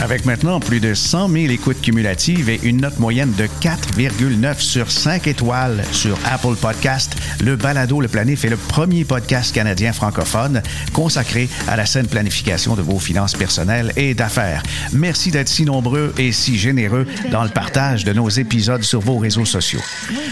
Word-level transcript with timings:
Avec 0.00 0.26
maintenant 0.26 0.58
plus 0.58 0.80
de 0.80 0.92
100 0.92 1.28
000 1.28 1.44
écoutes 1.52 1.80
cumulatives 1.80 2.50
et 2.50 2.58
une 2.64 2.80
note 2.80 2.98
moyenne 2.98 3.32
de 3.38 3.44
4,9 3.62 4.58
sur 4.58 4.90
5 4.90 5.28
étoiles 5.28 5.84
sur 5.92 6.18
Apple 6.24 6.56
Podcast, 6.60 7.14
le 7.42 7.54
Balado 7.56 8.00
Le 8.00 8.08
Planif 8.08 8.44
est 8.44 8.50
le 8.50 8.56
premier 8.56 9.04
podcast 9.04 9.54
canadien 9.54 9.92
francophone 9.92 10.62
consacré 10.92 11.48
à 11.68 11.76
la 11.76 11.86
saine 11.86 12.08
planification 12.08 12.74
de 12.74 12.82
vos 12.82 12.98
finances 12.98 13.34
personnelles 13.34 13.92
et 13.96 14.14
d'affaires. 14.14 14.62
Merci 14.92 15.30
d'être 15.30 15.48
si 15.48 15.64
nombreux 15.64 16.12
et 16.18 16.32
si 16.32 16.58
généreux 16.58 17.06
dans 17.30 17.44
le 17.44 17.50
partage 17.50 18.04
de 18.04 18.12
nos 18.12 18.28
épisodes 18.28 18.82
sur 18.82 19.00
vos 19.00 19.18
réseaux 19.18 19.44
sociaux. 19.44 19.82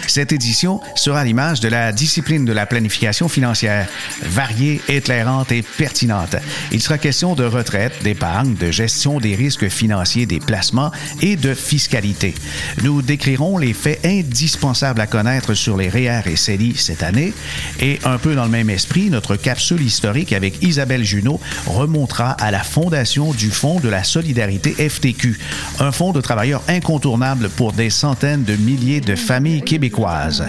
Cette 0.09 0.33
édition 0.33 0.81
sera 0.97 1.25
l'image 1.25 1.61
de 1.61 1.69
la 1.69 1.93
discipline 1.93 2.45
de 2.45 2.53
la 2.53 2.67
planification 2.67 3.29
financière, 3.29 3.87
variée, 4.23 4.81
éclairante 4.89 5.53
et 5.53 5.63
pertinente. 5.63 6.37
Il 6.73 6.83
sera 6.83 6.99
question 6.99 7.35
de 7.35 7.45
retraite, 7.45 8.03
d'épargne, 8.03 8.55
de 8.57 8.71
gestion 8.71 9.21
des 9.21 9.37
risques 9.37 9.52
financiers 9.69 10.27
des 10.27 10.41
placements 10.41 10.91
et 11.21 11.37
de 11.37 11.55
fiscalité. 11.55 12.35
Nous 12.83 13.03
décrirons 13.03 13.59
les 13.59 13.73
faits 13.73 14.05
indispensables 14.05 15.01
à 15.01 15.07
connaître 15.07 15.55
sur 15.55 15.77
les 15.77 15.89
REER 15.89 16.23
et 16.27 16.37
CELI 16.37 16.75
cette 16.77 17.03
année 17.03 17.33
et 17.81 17.99
un 18.05 18.19
peu 18.19 18.35
dans 18.35 18.45
le 18.45 18.51
même 18.51 18.71
esprit, 18.71 19.11
notre 19.11 19.37
capsule 19.37 19.83
historique 19.83 20.33
avec 20.33 20.63
Isabelle 20.63 21.05
Junot 21.05 21.41
remontera 21.67 22.31
à 22.33 22.51
la 22.51 22.63
fondation 22.63 23.33
du 23.33 23.51
Fonds 23.51 23.81
de 23.81 23.89
la 23.89 24.05
solidarité 24.05 24.73
FTQ, 24.89 25.39
un 25.81 25.93
fonds 25.93 26.13
de 26.13 26.21
travailleurs 26.21 26.63
incontournable 26.69 27.49
pour 27.49 27.73
des 27.73 27.91
centaines 27.91 28.45
de 28.45 28.57
milliers 28.57 29.01
de 29.01 29.17
familles 29.17 29.63
québécoises. 29.63 30.45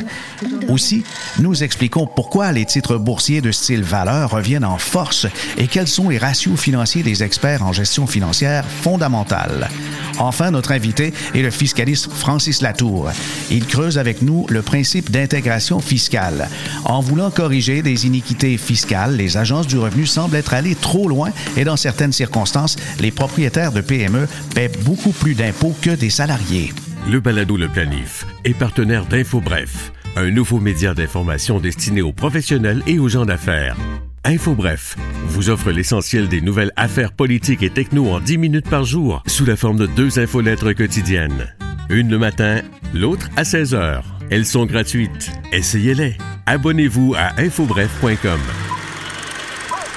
Aussi, 0.69 1.03
nous 1.39 1.63
expliquons 1.63 2.07
pourquoi 2.07 2.51
les 2.51 2.65
titres 2.65 2.97
boursiers 2.97 3.41
de 3.41 3.51
style 3.51 3.83
valeur 3.83 4.31
reviennent 4.31 4.65
en 4.65 4.77
force 4.77 5.27
et 5.57 5.67
quels 5.67 5.87
sont 5.87 6.09
les 6.09 6.17
ratios 6.17 6.59
financiers 6.59 7.03
des 7.03 7.23
experts 7.23 7.63
en 7.63 7.73
gestion 7.73 8.07
financière 8.07 8.65
Enfin, 10.19 10.51
notre 10.51 10.71
invité 10.71 11.13
est 11.33 11.41
le 11.41 11.51
fiscaliste 11.51 12.11
Francis 12.11 12.61
Latour. 12.61 13.09
Il 13.49 13.65
creuse 13.65 13.97
avec 13.97 14.21
nous 14.21 14.45
le 14.49 14.61
principe 14.61 15.11
d'intégration 15.11 15.79
fiscale. 15.79 16.47
En 16.85 16.99
voulant 16.99 17.31
corriger 17.31 17.81
des 17.81 18.05
iniquités 18.05 18.57
fiscales, 18.57 19.15
les 19.15 19.37
agences 19.37 19.67
du 19.67 19.77
revenu 19.77 20.05
semblent 20.05 20.35
être 20.35 20.53
allées 20.53 20.75
trop 20.75 21.07
loin 21.07 21.31
et 21.57 21.63
dans 21.63 21.77
certaines 21.77 22.13
circonstances, 22.13 22.77
les 22.99 23.11
propriétaires 23.11 23.71
de 23.71 23.81
PME 23.81 24.27
paient 24.53 24.71
beaucoup 24.83 25.11
plus 25.11 25.35
d'impôts 25.35 25.75
que 25.81 25.91
des 25.91 26.09
salariés. 26.09 26.73
Le 27.09 27.19
balado 27.19 27.57
Le 27.57 27.67
Planif 27.67 28.25
est 28.45 28.53
partenaire 28.53 29.05
d'InfoBref, 29.05 29.91
un 30.15 30.29
nouveau 30.29 30.59
média 30.59 30.93
d'information 30.93 31.59
destiné 31.59 32.01
aux 32.01 32.13
professionnels 32.13 32.81
et 32.87 32.99
aux 32.99 33.09
gens 33.09 33.25
d'affaires. 33.25 33.75
InfoBref 34.25 34.95
vous 35.25 35.49
offre 35.49 35.71
l'essentiel 35.71 36.29
des 36.29 36.39
nouvelles 36.39 36.71
affaires 36.77 37.11
politiques 37.11 37.63
et 37.63 37.69
techno 37.69 38.09
en 38.09 38.19
10 38.21 38.37
minutes 38.37 38.69
par 38.69 38.85
jour 38.85 39.21
sous 39.27 39.45
la 39.45 39.57
forme 39.57 39.77
de 39.77 39.85
deux 39.85 40.19
infolettres 40.19 40.73
quotidiennes. 40.73 41.53
Une 41.89 42.09
le 42.09 42.17
matin, 42.17 42.61
l'autre 42.93 43.29
à 43.35 43.43
16 43.43 43.73
heures. 43.75 44.05
Elles 44.29 44.45
sont 44.45 44.65
gratuites. 44.65 45.31
Essayez-les. 45.51 46.17
Abonnez-vous 46.45 47.15
à 47.17 47.39
infobref.com. 47.41 48.39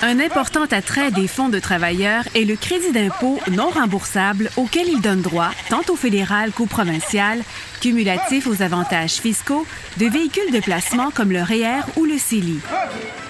Un 0.03 0.21
important 0.21 0.65
attrait 0.71 1.11
des 1.11 1.27
fonds 1.27 1.49
de 1.49 1.59
travailleurs 1.59 2.25
est 2.35 2.45
le 2.45 2.55
crédit 2.57 2.93
d'impôt 2.93 3.41
non 3.51 3.71
remboursable 3.71 4.51
auquel 4.57 4.89
ils 4.89 5.01
donnent 5.01 5.23
droit, 5.23 5.51
tant 5.71 5.81
au 5.89 5.97
fédéral 5.97 6.53
qu'au 6.53 6.67
provincial, 6.67 7.43
cumulatif 7.81 8.47
aux 8.47 8.61
avantages 8.63 9.15
fiscaux 9.15 9.67
de 9.97 10.07
véhicules 10.07 10.53
de 10.53 10.61
placement 10.61 11.11
comme 11.11 11.33
le 11.33 11.43
REER 11.43 11.81
ou 11.97 12.05
le 12.05 12.19
CELI. 12.19 12.61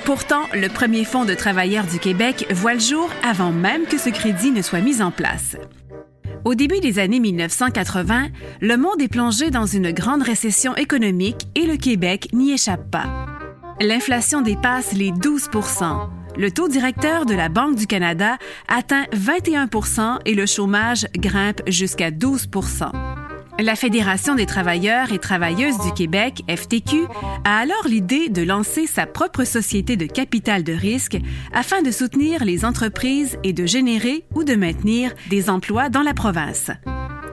Pourtant, 0.05 0.43
le 0.55 0.69
premier 0.69 1.05
fonds 1.05 1.25
de 1.25 1.35
travailleurs 1.35 1.87
du 1.87 2.01
Québec 2.01 2.47
voit 2.51 2.75
le 2.75 2.81
jour 2.81 3.11
avant 3.23 3.53
même 3.53 3.87
que 3.87 3.99
ce 3.99 4.11
crédit 4.11 4.51
ne 4.51 4.63
soit 4.63 4.81
mis 4.81 5.01
en 5.01 5.13
place. 5.13 5.57
Au 6.45 6.55
début 6.55 6.81
des 6.81 6.99
années 6.99 7.21
1980, 7.21 8.29
le 8.61 8.77
monde 8.77 9.01
est 9.01 9.09
plongé 9.09 9.51
dans 9.51 9.67
une 9.67 9.93
grande 9.93 10.23
récession 10.23 10.75
économique 10.75 11.47
et 11.55 11.67
le 11.67 11.77
Québec 11.77 12.29
n'y 12.33 12.53
échappe 12.53 12.91
pas. 12.91 13.27
L'inflation 13.81 14.43
dépasse 14.43 14.93
les 14.93 15.13
12 15.13 15.49
le 16.37 16.51
taux 16.51 16.69
directeur 16.69 17.27
de 17.27 17.35
la 17.35 17.49
Banque 17.49 17.77
du 17.77 17.87
Canada 17.87 18.39
atteint 18.69 19.05
21% 19.15 20.19
et 20.25 20.35
le 20.35 20.47
chômage 20.47 21.07
grimpe 21.17 21.63
jusqu'à 21.67 22.11
12% 22.11 22.91
la 23.59 23.77
Fédération 23.77 24.35
des 24.35 24.47
travailleurs 24.47 25.13
et 25.13 25.19
travailleuses 25.19 25.79
du 25.79 25.93
Québec, 25.93 26.43
FTQ, 26.49 27.07
a 27.45 27.59
alors 27.59 27.87
l'idée 27.87 28.29
de 28.29 28.43
lancer 28.43 28.87
sa 28.87 29.07
propre 29.07 29.45
société 29.45 29.97
de 29.97 30.07
capital 30.07 30.63
de 30.63 30.73
risque 30.73 31.17
afin 31.53 31.83
de 31.83 31.91
soutenir 31.91 32.45
les 32.45 32.65
entreprises 32.65 33.39
et 33.45 33.53
de 33.53 33.67
générer 33.67 34.25
ou 34.35 34.45
de 34.45 34.55
maintenir 34.55 35.13
des 35.31 35.49
emplois 35.49 35.89
dans 35.89 36.03
la 36.03 36.15
province. 36.15 36.71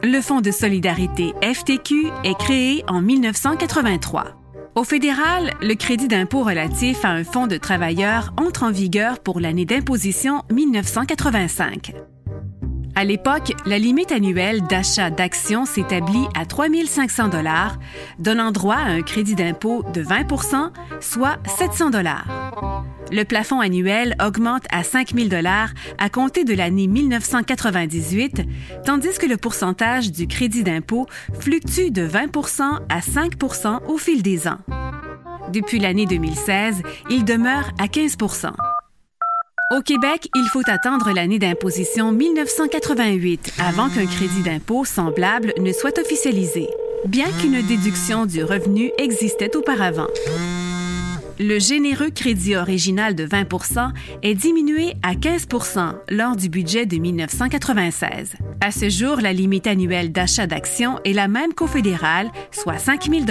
Le 0.04 0.22
Fonds 0.22 0.42
de 0.42 0.52
solidarité 0.52 1.34
FTQ 1.42 2.08
est 2.24 2.38
créé 2.38 2.84
en 2.88 3.02
1983. 3.02 4.43
Au 4.76 4.84
fédéral, 4.84 5.52
le 5.62 5.76
crédit 5.76 6.08
d'impôt 6.08 6.44
relatif 6.44 7.06
à 7.06 7.10
un 7.10 7.24
fonds 7.24 7.46
de 7.46 7.58
travailleurs 7.58 8.34
entre 8.38 8.64
en 8.64 8.72
vigueur 8.72 9.20
pour 9.20 9.40
l'année 9.40 9.66
d'imposition 9.66 10.42
1985. 10.52 11.94
À 12.96 13.06
l'époque, 13.06 13.54
la 13.66 13.80
limite 13.80 14.12
annuelle 14.12 14.62
d'achat 14.68 15.10
d'actions 15.10 15.66
s'établit 15.66 16.26
à 16.36 16.46
3 16.46 16.68
500 16.86 17.30
dollars, 17.30 17.80
donnant 18.20 18.52
droit 18.52 18.76
à 18.76 18.90
un 18.90 19.02
crédit 19.02 19.36
d'impôt 19.36 19.84
de 19.94 20.02
20 20.02 20.28
soit 21.02 21.38
700 21.48 21.90
dollars. 21.90 22.28
Le 23.12 23.24
plafond 23.24 23.60
annuel 23.60 24.16
augmente 24.24 24.64
à 24.72 24.84
5 24.84 25.14
000 25.16 25.28
dollars 25.28 25.70
à 25.98 26.10
compter 26.10 26.44
de 26.44 26.54
l'année 26.54 26.88
1998, 26.88 28.42
tandis 28.86 29.18
que 29.20 29.28
le 29.28 29.38
pourcentage 29.38 30.12
du 30.12 30.28
crédit 30.28 30.64
d'impôt 30.64 31.08
fluctue 31.40 31.92
de 31.92 32.08
20% 32.08 32.62
à 32.90 33.02
5 33.02 33.34
au 33.88 33.98
fil 33.98 34.22
des 34.22 34.48
ans. 34.48 34.60
Depuis 35.52 35.80
l'année 35.80 36.06
2016, 36.06 36.82
il 37.10 37.26
demeure 37.26 37.72
à 37.80 37.88
15 37.88 38.18
au 39.74 39.82
Québec, 39.82 40.30
il 40.36 40.48
faut 40.50 40.62
attendre 40.68 41.12
l'année 41.14 41.40
d'imposition 41.40 42.12
1988 42.12 43.54
avant 43.60 43.90
qu'un 43.90 44.06
crédit 44.06 44.44
d'impôt 44.44 44.86
semblable 44.86 45.54
ne 45.60 45.72
soit 45.72 45.98
officialisé, 45.98 46.70
bien 47.08 47.26
qu'une 47.42 47.62
déduction 47.62 48.26
du 48.26 48.44
revenu 48.44 48.92
existait 48.98 49.56
auparavant. 49.56 50.08
Le 51.40 51.58
généreux 51.58 52.12
crédit 52.12 52.56
original 52.56 53.16
de 53.16 53.26
20% 53.26 53.90
est 54.22 54.36
diminué 54.36 54.94
à 55.02 55.16
15 55.16 55.48
lors 56.10 56.36
du 56.36 56.50
budget 56.50 56.86
de 56.86 56.98
1996. 56.98 58.34
À 58.62 58.72
ce 58.72 58.90
jour, 58.90 59.18
la 59.22 59.34
limite 59.34 59.66
annuelle 59.66 60.12
d'achat 60.12 60.46
d'actions 60.46 61.00
est 61.04 61.14
la 61.14 61.28
même 61.28 61.54
qu'au 61.54 61.68
fédéral, 61.68 62.32
soit 62.52 62.78
5 62.78 63.10
000 63.10 63.26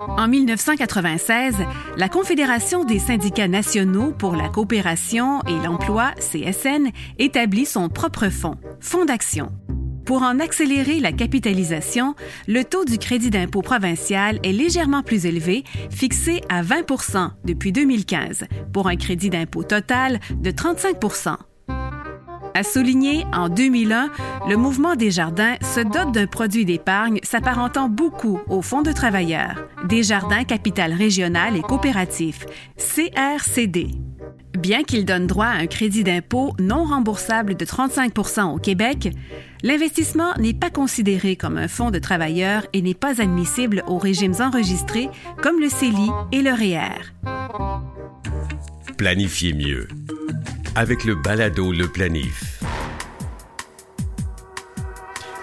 en 0.00 0.28
1996, 0.28 1.56
la 1.96 2.08
Confédération 2.08 2.84
des 2.84 2.98
syndicats 2.98 3.48
nationaux 3.48 4.12
pour 4.12 4.34
la 4.34 4.48
coopération 4.48 5.42
et 5.42 5.66
l'emploi, 5.66 6.12
CSN, 6.18 6.88
établit 7.18 7.66
son 7.66 7.88
propre 7.88 8.28
fonds, 8.28 8.56
Fonds 8.80 9.04
d'action. 9.04 9.52
Pour 10.06 10.22
en 10.22 10.40
accélérer 10.40 11.00
la 11.00 11.12
capitalisation, 11.12 12.14
le 12.48 12.64
taux 12.64 12.84
du 12.84 12.98
crédit 12.98 13.30
d'impôt 13.30 13.62
provincial 13.62 14.40
est 14.42 14.52
légèrement 14.52 15.02
plus 15.02 15.26
élevé, 15.26 15.64
fixé 15.90 16.40
à 16.48 16.62
20 16.62 17.36
depuis 17.44 17.70
2015, 17.70 18.46
pour 18.72 18.88
un 18.88 18.96
crédit 18.96 19.30
d'impôt 19.30 19.62
total 19.62 20.18
de 20.34 20.50
35 20.50 20.96
à 22.54 22.62
souligner, 22.62 23.24
en 23.32 23.48
2001, 23.48 24.10
le 24.48 24.56
mouvement 24.56 24.96
des 24.96 25.10
jardins 25.10 25.54
se 25.62 25.80
dote 25.80 26.12
d'un 26.12 26.26
produit 26.26 26.64
d'épargne 26.64 27.20
s'apparentant 27.22 27.88
beaucoup 27.88 28.40
au 28.48 28.62
Fonds 28.62 28.82
de 28.82 28.92
travailleurs, 28.92 29.66
des 29.88 30.02
jardins 30.02 30.44
capital 30.44 30.92
régional 30.92 31.56
et 31.56 31.62
coopératif, 31.62 32.46
CRCD. 32.76 33.88
Bien 34.58 34.82
qu'il 34.82 35.04
donne 35.04 35.26
droit 35.26 35.46
à 35.46 35.58
un 35.58 35.66
crédit 35.66 36.04
d'impôt 36.04 36.54
non 36.58 36.84
remboursable 36.84 37.54
de 37.54 37.64
35% 37.64 38.54
au 38.54 38.58
Québec, 38.58 39.10
l'investissement 39.62 40.34
n'est 40.38 40.54
pas 40.54 40.70
considéré 40.70 41.36
comme 41.36 41.56
un 41.56 41.68
fonds 41.68 41.90
de 41.90 41.98
travailleurs 41.98 42.66
et 42.72 42.82
n'est 42.82 42.94
pas 42.94 43.20
admissible 43.20 43.84
aux 43.86 43.98
régimes 43.98 44.34
enregistrés 44.40 45.08
comme 45.42 45.60
le 45.60 45.68
CELI 45.68 46.10
et 46.32 46.42
le 46.42 46.52
REER. 46.52 47.12
Planifiez 49.00 49.54
mieux 49.54 49.88
avec 50.74 51.04
le 51.04 51.14
balado 51.14 51.72
Le 51.72 51.88
Planif. 51.88 52.60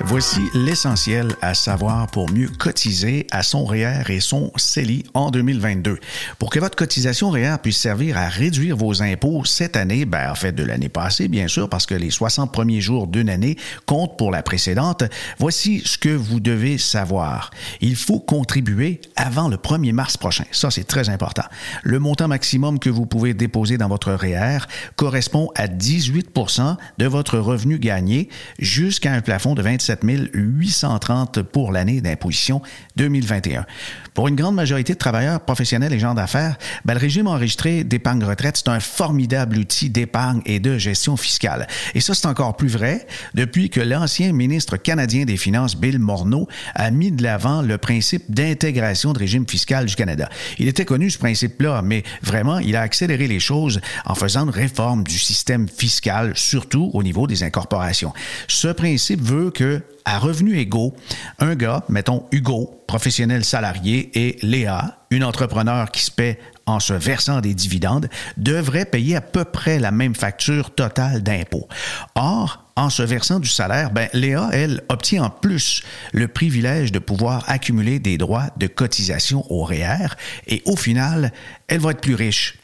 Voici 0.01 0.41
l'essentiel 0.53 1.35
à 1.41 1.55
savoir 1.55 2.07
pour 2.07 2.31
mieux 2.31 2.49
cotiser 2.49 3.25
à 3.31 3.41
son 3.41 3.65
REER 3.65 4.03
et 4.09 4.19
son 4.19 4.51
CELI 4.55 5.03
en 5.15 5.31
2022. 5.31 5.97
Pour 6.37 6.51
que 6.51 6.59
votre 6.59 6.75
cotisation 6.75 7.31
REER 7.31 7.55
puisse 7.61 7.79
servir 7.79 8.15
à 8.15 8.29
réduire 8.29 8.77
vos 8.77 9.01
impôts 9.01 9.43
cette 9.43 9.75
année, 9.75 10.05
ben, 10.05 10.31
en 10.31 10.35
fait 10.35 10.51
de 10.51 10.63
l'année 10.63 10.87
passée, 10.87 11.27
bien 11.27 11.47
sûr, 11.47 11.67
parce 11.67 11.87
que 11.87 11.95
les 11.95 12.11
60 12.11 12.53
premiers 12.53 12.79
jours 12.79 13.07
d'une 13.07 13.27
année 13.27 13.57
comptent 13.87 14.17
pour 14.17 14.31
la 14.31 14.43
précédente, 14.43 15.03
voici 15.39 15.81
ce 15.83 15.97
que 15.97 16.09
vous 16.09 16.39
devez 16.39 16.77
savoir. 16.77 17.49
Il 17.81 17.95
faut 17.95 18.19
contribuer 18.19 19.01
avant 19.15 19.49
le 19.49 19.57
1er 19.57 19.93
mars 19.93 20.15
prochain. 20.15 20.45
Ça, 20.51 20.69
c'est 20.69 20.85
très 20.85 21.09
important. 21.09 21.45
Le 21.83 21.97
montant 21.97 22.27
maximum 22.27 22.77
que 22.79 22.91
vous 22.91 23.07
pouvez 23.07 23.33
déposer 23.33 23.77
dans 23.77 23.89
votre 23.89 24.13
REER 24.13 24.59
correspond 24.95 25.49
à 25.55 25.67
18% 25.67 26.77
de 26.99 27.05
votre 27.07 27.39
revenu 27.39 27.79
gagné 27.79 28.29
jusqu'à 28.59 29.11
un 29.11 29.21
plafond 29.21 29.55
de 29.55 29.63
27 29.87 30.31
830 30.33 31.41
pour 31.43 31.71
l'année 31.71 32.01
d'imposition 32.01 32.61
2021. 32.97 33.65
Pour 34.13 34.27
une 34.27 34.35
grande 34.35 34.55
majorité 34.55 34.93
de 34.93 34.97
travailleurs 34.97 35.39
professionnels 35.41 35.93
et 35.93 35.99
gens 35.99 36.15
d'affaires, 36.15 36.57
ben, 36.85 36.95
le 36.95 36.99
régime 36.99 37.27
enregistré 37.27 37.83
d'épargne 37.83 38.23
retraite, 38.23 38.57
c'est 38.57 38.69
un 38.69 38.79
formidable 38.79 39.57
outil 39.57 39.89
d'épargne 39.89 40.41
et 40.45 40.59
de 40.59 40.77
gestion 40.77 41.17
fiscale. 41.17 41.67
Et 41.93 42.01
ça, 42.01 42.13
c'est 42.15 42.25
encore 42.25 42.57
plus 42.57 42.67
vrai 42.67 43.05
depuis 43.35 43.69
que 43.69 43.79
l'ancien 43.79 44.33
ministre 44.33 44.75
canadien 44.77 45.25
des 45.25 45.37
Finances, 45.37 45.77
Bill 45.77 45.99
Morneau, 45.99 46.47
a 46.73 46.89
mis 46.91 47.11
de 47.11 47.23
l'avant 47.23 47.61
le 47.61 47.77
principe 47.77 48.23
d'intégration 48.29 49.13
de 49.13 49.19
régime 49.19 49.47
fiscal 49.47 49.85
du 49.85 49.95
Canada. 49.95 50.29
Il 50.57 50.67
était 50.67 50.85
connu, 50.85 51.11
ce 51.11 51.19
principe-là, 51.19 51.81
mais 51.83 52.03
vraiment, 52.23 52.57
il 52.57 52.75
a 52.75 52.81
accéléré 52.81 53.27
les 53.27 53.39
choses 53.39 53.79
en 54.05 54.15
faisant 54.15 54.45
une 54.45 54.49
réforme 54.49 55.03
du 55.03 55.19
système 55.19 55.69
fiscal, 55.69 56.33
surtout 56.35 56.89
au 56.93 57.03
niveau 57.03 57.27
des 57.27 57.43
incorporations. 57.43 58.13
Ce 58.47 58.67
principe 58.69 59.21
veut 59.21 59.51
que 59.51 59.76
à 60.07 60.19
revenus 60.19 60.57
égaux, 60.57 60.95
un 61.39 61.55
gars, 61.55 61.83
mettons 61.89 62.25
Hugo, 62.31 62.81
professionnel 62.87 63.43
salarié, 63.43 64.09
et 64.15 64.39
Léa, 64.41 64.99
une 65.11 65.25
entrepreneur 65.25 65.91
qui 65.91 66.01
se 66.01 66.11
paie 66.11 66.39
en 66.65 66.79
se 66.79 66.93
versant 66.93 67.41
des 67.41 67.53
dividendes, 67.53 68.07
devrait 68.37 68.85
payer 68.85 69.17
à 69.17 69.21
peu 69.21 69.43
près 69.43 69.79
la 69.79 69.91
même 69.91 70.15
facture 70.15 70.73
totale 70.73 71.23
d'impôts. 71.23 71.67
Or, 72.15 72.63
en 72.77 72.89
se 72.89 73.03
versant 73.03 73.39
du 73.39 73.49
salaire, 73.49 73.91
ben, 73.91 74.07
Léa, 74.13 74.49
elle, 74.53 74.81
obtient 74.87 75.23
en 75.23 75.29
plus 75.29 75.83
le 76.13 76.29
privilège 76.29 76.93
de 76.93 76.99
pouvoir 76.99 77.43
accumuler 77.47 77.99
des 77.99 78.17
droits 78.17 78.47
de 78.55 78.67
cotisation 78.67 79.45
au 79.51 79.63
REER 79.65 80.15
et 80.47 80.61
au 80.65 80.77
final, 80.77 81.33
elle 81.67 81.81
va 81.81 81.91
être 81.91 82.01
plus 82.01 82.15
riche 82.15 82.59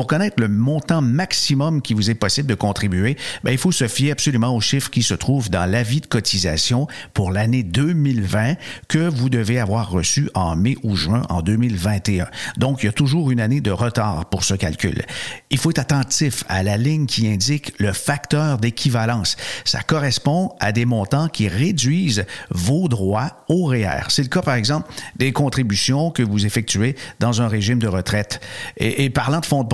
pour 0.00 0.06
connaître 0.06 0.40
le 0.40 0.48
montant 0.48 1.02
maximum 1.02 1.82
qui 1.82 1.92
vous 1.92 2.08
est 2.08 2.14
possible 2.14 2.48
de 2.48 2.54
contribuer, 2.54 3.18
ben, 3.44 3.50
il 3.50 3.58
faut 3.58 3.70
se 3.70 3.86
fier 3.86 4.12
absolument 4.12 4.56
aux 4.56 4.60
chiffres 4.62 4.88
qui 4.88 5.02
se 5.02 5.12
trouvent 5.12 5.50
dans 5.50 5.70
l'avis 5.70 6.00
de 6.00 6.06
cotisation 6.06 6.88
pour 7.12 7.30
l'année 7.30 7.62
2020 7.62 8.54
que 8.88 9.10
vous 9.10 9.28
devez 9.28 9.58
avoir 9.58 9.90
reçu 9.90 10.30
en 10.32 10.56
mai 10.56 10.78
ou 10.84 10.96
juin 10.96 11.20
en 11.28 11.42
2021. 11.42 12.28
Donc, 12.56 12.82
il 12.82 12.86
y 12.86 12.88
a 12.88 12.92
toujours 12.92 13.30
une 13.30 13.40
année 13.40 13.60
de 13.60 13.70
retard 13.70 14.24
pour 14.30 14.42
ce 14.42 14.54
calcul. 14.54 15.04
Il 15.50 15.58
faut 15.58 15.68
être 15.68 15.80
attentif 15.80 16.44
à 16.48 16.62
la 16.62 16.78
ligne 16.78 17.04
qui 17.04 17.28
indique 17.28 17.74
le 17.76 17.92
facteur 17.92 18.56
d'équivalence. 18.56 19.36
Ça 19.66 19.82
correspond 19.82 20.54
à 20.60 20.72
des 20.72 20.86
montants 20.86 21.28
qui 21.28 21.46
réduisent 21.46 22.24
vos 22.48 22.88
droits 22.88 23.44
au 23.50 23.66
REER. 23.66 24.04
C'est 24.08 24.22
le 24.22 24.28
cas, 24.28 24.40
par 24.40 24.54
exemple, 24.54 24.90
des 25.16 25.32
contributions 25.32 26.10
que 26.10 26.22
vous 26.22 26.46
effectuez 26.46 26.96
dans 27.18 27.42
un 27.42 27.48
régime 27.48 27.78
de 27.78 27.86
retraite. 27.86 28.40
Et, 28.78 29.04
et 29.04 29.10
parlant 29.10 29.40
de 29.40 29.46
fonds 29.46 29.62
de 29.62 29.68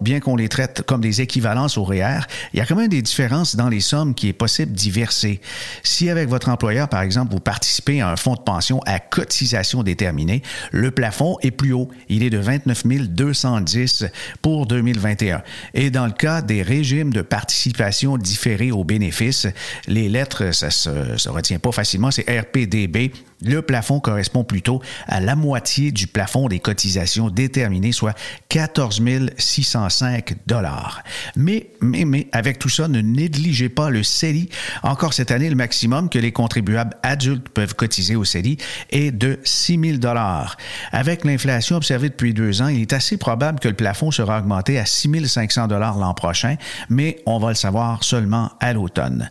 bien 0.00 0.20
qu'on 0.20 0.36
les 0.36 0.48
traite 0.48 0.82
comme 0.82 1.00
des 1.00 1.20
équivalences 1.20 1.78
au 1.78 1.84
REER, 1.84 2.20
il 2.52 2.58
y 2.58 2.60
a 2.60 2.66
quand 2.66 2.76
même 2.76 2.88
des 2.88 3.02
différences 3.02 3.56
dans 3.56 3.68
les 3.68 3.80
sommes 3.80 4.14
qui 4.14 4.28
est 4.28 4.32
possible 4.32 4.72
d'y 4.72 4.90
verser. 4.90 5.40
Si 5.82 6.10
avec 6.10 6.28
votre 6.28 6.48
employeur, 6.48 6.88
par 6.88 7.02
exemple, 7.02 7.32
vous 7.32 7.40
participez 7.40 8.00
à 8.00 8.10
un 8.10 8.16
fonds 8.16 8.34
de 8.34 8.40
pension 8.40 8.80
à 8.86 8.98
cotisation 8.98 9.82
déterminée, 9.82 10.42
le 10.70 10.90
plafond 10.90 11.36
est 11.42 11.50
plus 11.50 11.72
haut. 11.72 11.88
Il 12.08 12.22
est 12.22 12.30
de 12.30 12.38
29 12.38 12.86
210 13.08 14.06
pour 14.40 14.66
2021. 14.66 15.42
Et 15.74 15.90
dans 15.90 16.06
le 16.06 16.12
cas 16.12 16.42
des 16.42 16.62
régimes 16.62 17.12
de 17.12 17.22
participation 17.22 18.18
différée 18.18 18.72
aux 18.72 18.84
bénéfices, 18.84 19.46
les 19.86 20.08
lettres, 20.08 20.52
ça 20.52 20.70
se, 20.70 21.16
se 21.16 21.28
retient 21.28 21.58
pas 21.58 21.72
facilement, 21.72 22.10
c'est 22.10 22.28
RPDB 22.28 23.12
le 23.44 23.62
plafond 23.62 24.00
correspond 24.00 24.44
plutôt 24.44 24.80
à 25.06 25.20
la 25.20 25.36
moitié 25.36 25.92
du 25.92 26.06
plafond 26.06 26.48
des 26.48 26.60
cotisations 26.60 27.30
déterminées, 27.30 27.92
soit 27.92 28.16
14 28.48 29.02
605 29.38 30.34
dollars. 30.46 31.02
Mais, 31.36 31.68
mais, 31.80 32.04
mais, 32.04 32.28
avec 32.32 32.58
tout 32.58 32.68
ça, 32.68 32.88
ne 32.88 33.00
négligez 33.00 33.68
pas 33.68 33.90
le 33.90 34.02
CELI. 34.02 34.48
Encore 34.82 35.14
cette 35.14 35.30
année, 35.30 35.48
le 35.48 35.56
maximum 35.56 36.08
que 36.08 36.18
les 36.18 36.32
contribuables 36.32 36.96
adultes 37.02 37.48
peuvent 37.48 37.74
cotiser 37.74 38.16
au 38.16 38.24
CELI 38.24 38.58
est 38.90 39.10
de 39.10 39.38
6 39.44 39.78
000 39.78 39.98
dollars. 39.98 40.56
Avec 40.92 41.24
l'inflation 41.24 41.76
observée 41.76 42.08
depuis 42.08 42.34
deux 42.34 42.62
ans, 42.62 42.68
il 42.68 42.82
est 42.82 42.92
assez 42.92 43.16
probable 43.16 43.60
que 43.60 43.68
le 43.68 43.74
plafond 43.74 44.10
sera 44.10 44.38
augmenté 44.38 44.78
à 44.78 44.86
6 44.86 45.26
500 45.26 45.68
dollars 45.68 45.98
l'an 45.98 46.14
prochain, 46.14 46.56
mais 46.88 47.20
on 47.26 47.38
va 47.38 47.48
le 47.48 47.54
savoir 47.54 48.04
seulement 48.04 48.50
à 48.60 48.72
l'automne. 48.72 49.30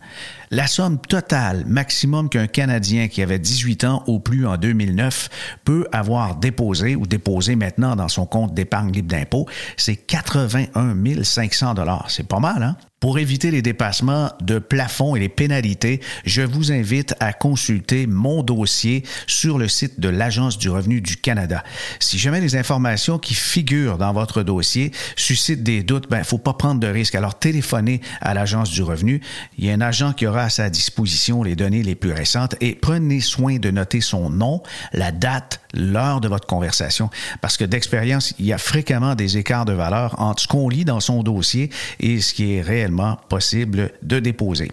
La 0.54 0.66
somme 0.66 0.98
totale 0.98 1.64
maximum 1.66 2.28
qu'un 2.28 2.46
Canadien 2.46 3.08
qui 3.08 3.22
avait 3.22 3.38
18 3.38 3.84
ans 3.84 4.04
ou 4.06 4.20
plus 4.20 4.46
en 4.46 4.58
2009 4.58 5.30
peut 5.64 5.86
avoir 5.92 6.36
déposé 6.36 6.94
ou 6.94 7.06
déposé 7.06 7.56
maintenant 7.56 7.96
dans 7.96 8.08
son 8.08 8.26
compte 8.26 8.52
d'épargne 8.52 8.92
libre 8.92 9.08
d'impôt, 9.08 9.46
c'est 9.78 9.96
81 9.96 11.24
500 11.24 11.72
dollars. 11.72 12.10
C'est 12.10 12.28
pas 12.28 12.38
mal, 12.38 12.62
hein? 12.62 12.76
Pour 13.02 13.18
éviter 13.18 13.50
les 13.50 13.62
dépassements 13.62 14.30
de 14.40 14.60
plafond 14.60 15.16
et 15.16 15.18
les 15.18 15.28
pénalités, 15.28 16.00
je 16.24 16.42
vous 16.42 16.70
invite 16.70 17.16
à 17.18 17.32
consulter 17.32 18.06
mon 18.06 18.44
dossier 18.44 19.02
sur 19.26 19.58
le 19.58 19.66
site 19.66 19.98
de 19.98 20.08
l'Agence 20.08 20.56
du 20.56 20.70
revenu 20.70 21.00
du 21.00 21.16
Canada. 21.16 21.64
Si 21.98 22.16
jamais 22.16 22.40
les 22.40 22.54
informations 22.54 23.18
qui 23.18 23.34
figurent 23.34 23.98
dans 23.98 24.12
votre 24.12 24.44
dossier 24.44 24.92
suscitent 25.16 25.64
des 25.64 25.82
doutes, 25.82 26.08
ben 26.08 26.22
faut 26.22 26.38
pas 26.38 26.52
prendre 26.52 26.78
de 26.78 26.86
risques. 26.86 27.16
Alors 27.16 27.36
téléphonez 27.36 28.00
à 28.20 28.34
l'Agence 28.34 28.70
du 28.70 28.84
revenu. 28.84 29.20
Il 29.58 29.64
y 29.64 29.70
a 29.70 29.74
un 29.74 29.80
agent 29.80 30.12
qui 30.12 30.28
aura 30.28 30.44
à 30.44 30.48
sa 30.48 30.70
disposition 30.70 31.42
les 31.42 31.56
données 31.56 31.82
les 31.82 31.96
plus 31.96 32.12
récentes 32.12 32.54
et 32.60 32.76
prenez 32.76 33.18
soin 33.18 33.56
de 33.56 33.72
noter 33.72 34.00
son 34.00 34.30
nom, 34.30 34.62
la 34.92 35.10
date, 35.10 35.60
l'heure 35.74 36.20
de 36.20 36.28
votre 36.28 36.46
conversation 36.46 37.10
parce 37.40 37.56
que 37.56 37.64
d'expérience, 37.64 38.32
il 38.38 38.46
y 38.46 38.52
a 38.52 38.58
fréquemment 38.58 39.16
des 39.16 39.38
écarts 39.38 39.64
de 39.64 39.72
valeur 39.72 40.20
entre 40.20 40.42
ce 40.42 40.46
qu'on 40.46 40.68
lit 40.68 40.84
dans 40.84 41.00
son 41.00 41.24
dossier 41.24 41.70
et 41.98 42.20
ce 42.20 42.32
qui 42.32 42.54
est 42.54 42.62
réellement 42.62 42.91
possible 43.28 43.92
de 44.02 44.18
déposer. 44.18 44.70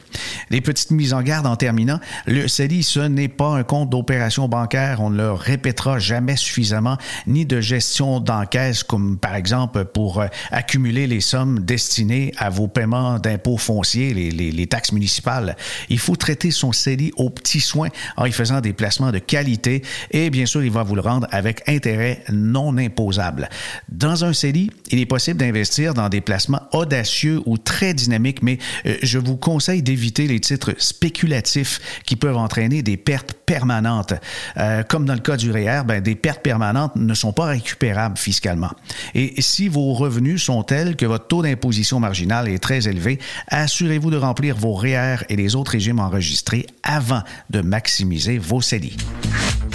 Les 0.50 0.62
petites 0.62 0.92
mises 0.92 1.14
en 1.14 1.22
garde 1.22 1.46
en 1.46 1.56
terminant, 1.56 2.00
le 2.26 2.48
CELI, 2.48 2.84
ce 2.84 3.00
n'est 3.00 3.28
pas 3.28 3.50
un 3.50 3.64
compte 3.64 3.90
d'opération 3.90 4.48
bancaire, 4.48 5.02
on 5.02 5.10
ne 5.10 5.18
le 5.18 5.32
répétera 5.32 6.00
jamais 6.00 6.36
suffisamment, 6.36 6.98
ni 7.28 7.46
de 7.46 7.62
gestion 7.62 8.20
d'encaisse, 8.20 8.84
comme 8.84 9.18
par 9.18 9.36
exemple 9.36 9.86
pour 9.86 10.22
euh, 10.22 10.28
accumuler 10.52 11.08
les 11.08 11.22
sommes 11.22 11.60
destinées 11.60 12.34
à 12.38 12.50
vos 12.50 12.68
paiements 12.68 13.20
d'impôts 13.20 13.58
fonciers, 13.58 14.14
les, 14.14 14.32
les, 14.32 14.68
taxes 14.68 14.92
municipales. 14.92 15.56
Il 15.90 16.00
faut 16.00 16.16
traiter 16.16 16.52
son 16.52 16.72
CELI 16.72 17.12
aux 17.18 17.30
petits 17.30 17.62
soins 17.62 17.90
en 18.18 18.26
y 18.26 18.32
faisant 18.32 18.62
des 18.62 18.74
placements 18.74 19.12
de 19.12 19.20
qualité 19.20 19.82
et 20.12 20.30
bien 20.30 20.46
sûr, 20.46 20.64
il 20.64 20.72
va 20.72 20.84
vous 20.84 20.96
le 20.96 21.02
rendre 21.02 21.28
avec 21.32 21.68
intérêt 21.68 22.24
non 22.32 22.78
imposable. 22.78 23.50
Dans 23.90 24.26
un 24.26 24.34
CELI, 24.34 24.70
il 24.92 25.00
est 25.00 25.06
possible 25.06 25.40
d'investir 25.40 25.94
dans 25.94 26.10
des 26.10 26.22
placements 26.22 26.62
audacieux 26.74 27.42
ou 27.46 27.58
très 27.58 27.94
dynamiques 27.94 28.09
mais 28.42 28.58
euh, 28.86 28.96
je 29.04 29.20
vous 29.20 29.38
conseille 29.38 29.84
d'éviter 29.84 30.28
les 30.28 30.40
titres 30.40 30.74
spéculatifs 30.78 32.02
qui 32.06 32.16
peuvent 32.16 32.38
entraîner 32.38 32.82
des 32.82 32.98
pertes 32.98 33.34
permanentes. 33.46 34.14
Euh, 34.58 34.84
comme 34.84 35.06
dans 35.06 35.14
le 35.14 35.20
cas 35.20 35.38
du 35.38 35.52
REER, 35.52 35.82
e 35.82 35.84
ben, 35.84 36.02
des 36.02 36.16
pertes 36.16 36.42
permanentes 36.42 36.96
ne 36.96 37.14
sont 37.14 37.34
pas 37.34 37.46
récupérables 37.46 38.18
fiscalement. 38.18 38.72
Et 39.16 39.42
si 39.42 39.68
vos 39.68 39.94
revenus 39.94 40.44
sont 40.44 40.64
tels 40.64 40.96
que 40.96 41.06
votre 41.06 41.28
taux 41.28 41.44
d'imposition 41.44 42.00
marginale 42.00 42.50
est 42.50 42.60
très 42.60 42.88
élevé, 42.88 43.20
assurez-vous 43.48 44.12
de 44.12 44.18
remplir 44.18 44.56
vos 44.56 44.74
REER 44.74 45.18
e 45.22 45.26
et 45.30 45.36
les 45.36 45.56
autres 45.56 45.72
régimes 45.72 46.00
enregistrés 46.00 46.66
avant 46.84 47.24
de 47.50 47.62
maximiser 47.62 48.38
vos 48.38 48.62
CELI. 48.62 48.96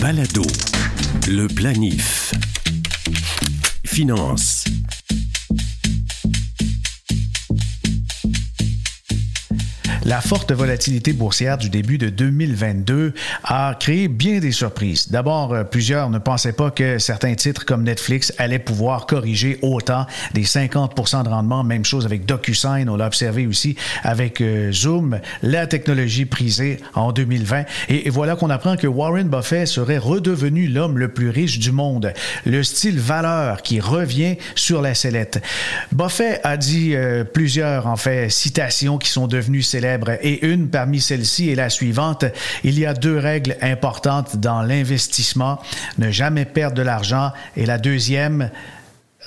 Balado, 0.00 0.42
le 1.28 1.46
planif. 1.46 2.32
Finance. 3.84 4.64
La 10.04 10.20
forte 10.20 10.52
volatilité 10.52 11.12
boursière 11.12 11.58
du 11.58 11.70
début 11.70 11.98
de 11.98 12.08
2022 12.08 13.14
a 13.42 13.74
créé 13.78 14.08
bien 14.08 14.38
des 14.38 14.52
surprises. 14.52 15.10
D'abord, 15.10 15.52
euh, 15.52 15.64
plusieurs 15.64 16.10
ne 16.10 16.18
pensaient 16.18 16.52
pas 16.52 16.70
que 16.70 16.98
certains 16.98 17.34
titres 17.34 17.64
comme 17.64 17.84
Netflix 17.84 18.32
allaient 18.38 18.58
pouvoir 18.58 19.06
corriger 19.06 19.58
autant 19.62 20.06
des 20.32 20.44
50% 20.44 21.24
de 21.24 21.28
rendement. 21.28 21.64
Même 21.64 21.84
chose 21.84 22.04
avec 22.04 22.26
DocuSign, 22.26 22.88
on 22.88 22.96
l'a 22.96 23.06
observé 23.06 23.46
aussi 23.46 23.76
avec 24.02 24.40
euh, 24.40 24.72
Zoom, 24.72 25.20
la 25.42 25.66
technologie 25.66 26.26
prisée 26.26 26.78
en 26.94 27.12
2020. 27.12 27.64
Et, 27.88 28.10
voilà 28.10 28.36
qu'on 28.36 28.50
apprend 28.50 28.76
que 28.76 28.86
Warren 28.86 29.28
Buffett 29.28 29.66
serait 29.66 29.98
redevenu 29.98 30.68
l'homme 30.68 30.98
le 30.98 31.08
plus 31.08 31.30
riche 31.30 31.58
du 31.58 31.72
monde. 31.72 32.12
Le 32.46 32.62
style 32.62 33.00
valeur 33.00 33.62
qui 33.62 33.80
revient 33.80 34.36
sur 34.54 34.82
la 34.82 34.94
sellette. 34.94 35.42
Buffett 35.92 36.40
a 36.44 36.56
dit 36.56 36.94
euh, 36.94 37.24
plusieurs, 37.24 37.86
en 37.86 37.96
fait, 37.96 38.30
citations 38.30 38.98
qui 38.98 39.08
sont 39.08 39.26
devenues 39.26 39.62
Et 40.22 40.46
une 40.46 40.68
parmi 40.68 41.00
celles-ci 41.00 41.50
est 41.50 41.54
la 41.54 41.70
suivante. 41.70 42.24
Il 42.62 42.78
y 42.78 42.86
a 42.86 42.94
deux 42.94 43.18
règles 43.18 43.56
importantes 43.60 44.36
dans 44.36 44.62
l'investissement. 44.62 45.60
Ne 45.98 46.10
jamais 46.10 46.44
perdre 46.44 46.76
de 46.76 46.82
l'argent. 46.82 47.32
Et 47.56 47.66
la 47.66 47.78
deuxième, 47.78 48.50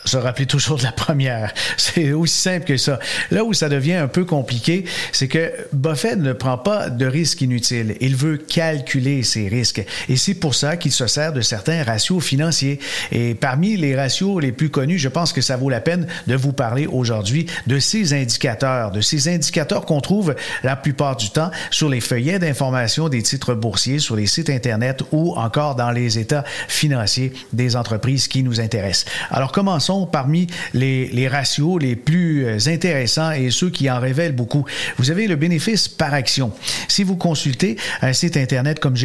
se 0.05 0.17
rappeler 0.17 0.45
toujours 0.45 0.77
de 0.77 0.83
la 0.83 0.91
première. 0.91 1.53
C'est 1.77 2.13
aussi 2.13 2.37
simple 2.37 2.65
que 2.65 2.77
ça. 2.77 2.99
Là 3.31 3.43
où 3.43 3.53
ça 3.53 3.69
devient 3.69 3.95
un 3.95 4.07
peu 4.07 4.25
compliqué, 4.25 4.85
c'est 5.11 5.27
que 5.27 5.51
Buffett 5.73 6.17
ne 6.17 6.33
prend 6.33 6.57
pas 6.57 6.89
de 6.89 7.05
risques 7.05 7.41
inutiles. 7.41 7.95
Il 8.01 8.15
veut 8.15 8.37
calculer 8.37 9.23
ses 9.23 9.47
risques. 9.47 9.83
Et 10.09 10.15
c'est 10.15 10.33
pour 10.33 10.55
ça 10.55 10.77
qu'il 10.77 10.91
se 10.91 11.07
sert 11.07 11.33
de 11.33 11.41
certains 11.41 11.83
ratios 11.83 12.23
financiers. 12.23 12.79
Et 13.11 13.35
parmi 13.35 13.77
les 13.77 13.95
ratios 13.95 14.41
les 14.41 14.51
plus 14.51 14.69
connus, 14.69 14.97
je 14.99 15.09
pense 15.09 15.33
que 15.33 15.41
ça 15.41 15.57
vaut 15.57 15.69
la 15.69 15.81
peine 15.81 16.07
de 16.27 16.35
vous 16.35 16.53
parler 16.53 16.87
aujourd'hui 16.87 17.47
de 17.67 17.79
ces 17.79 18.13
indicateurs, 18.13 18.91
de 18.91 19.01
ces 19.01 19.27
indicateurs 19.27 19.85
qu'on 19.85 20.01
trouve 20.01 20.35
la 20.63 20.75
plupart 20.75 21.15
du 21.15 21.29
temps 21.29 21.51
sur 21.71 21.89
les 21.89 22.01
feuillets 22.01 22.39
d'information 22.39 23.09
des 23.09 23.23
titres 23.23 23.53
boursiers, 23.53 23.99
sur 23.99 24.15
les 24.15 24.27
sites 24.27 24.49
Internet 24.49 25.03
ou 25.11 25.35
encore 25.35 25.75
dans 25.75 25.91
les 25.91 26.19
états 26.19 26.43
financiers 26.67 27.33
des 27.53 27.75
entreprises 27.75 28.27
qui 28.27 28.43
nous 28.43 28.59
intéressent. 28.59 29.05
Alors 29.29 29.51
commençons 29.88 30.06
parmi 30.06 30.48
les, 30.74 31.27
ratios 31.27 31.79
les 31.79 31.96
plus 31.96 32.46
euh, 32.46 32.58
intéressants 32.67 33.32
et 33.32 33.51
ceux 33.51 33.70
qui 33.70 33.89
en 33.89 34.00
révèlent 34.00 34.36
beaucoup. 34.36 34.65
Vous 34.98 35.12
avez 35.12 35.27
le 35.27 35.36
bénéfice 35.36 35.88
par 35.88 36.13
action. 36.13 36.51
Si 36.88 37.03
vous 37.03 37.15
consultez 37.15 37.77
un 38.01 38.13
site 38.13 38.38
Internet 38.38 38.79
comme 38.79 38.96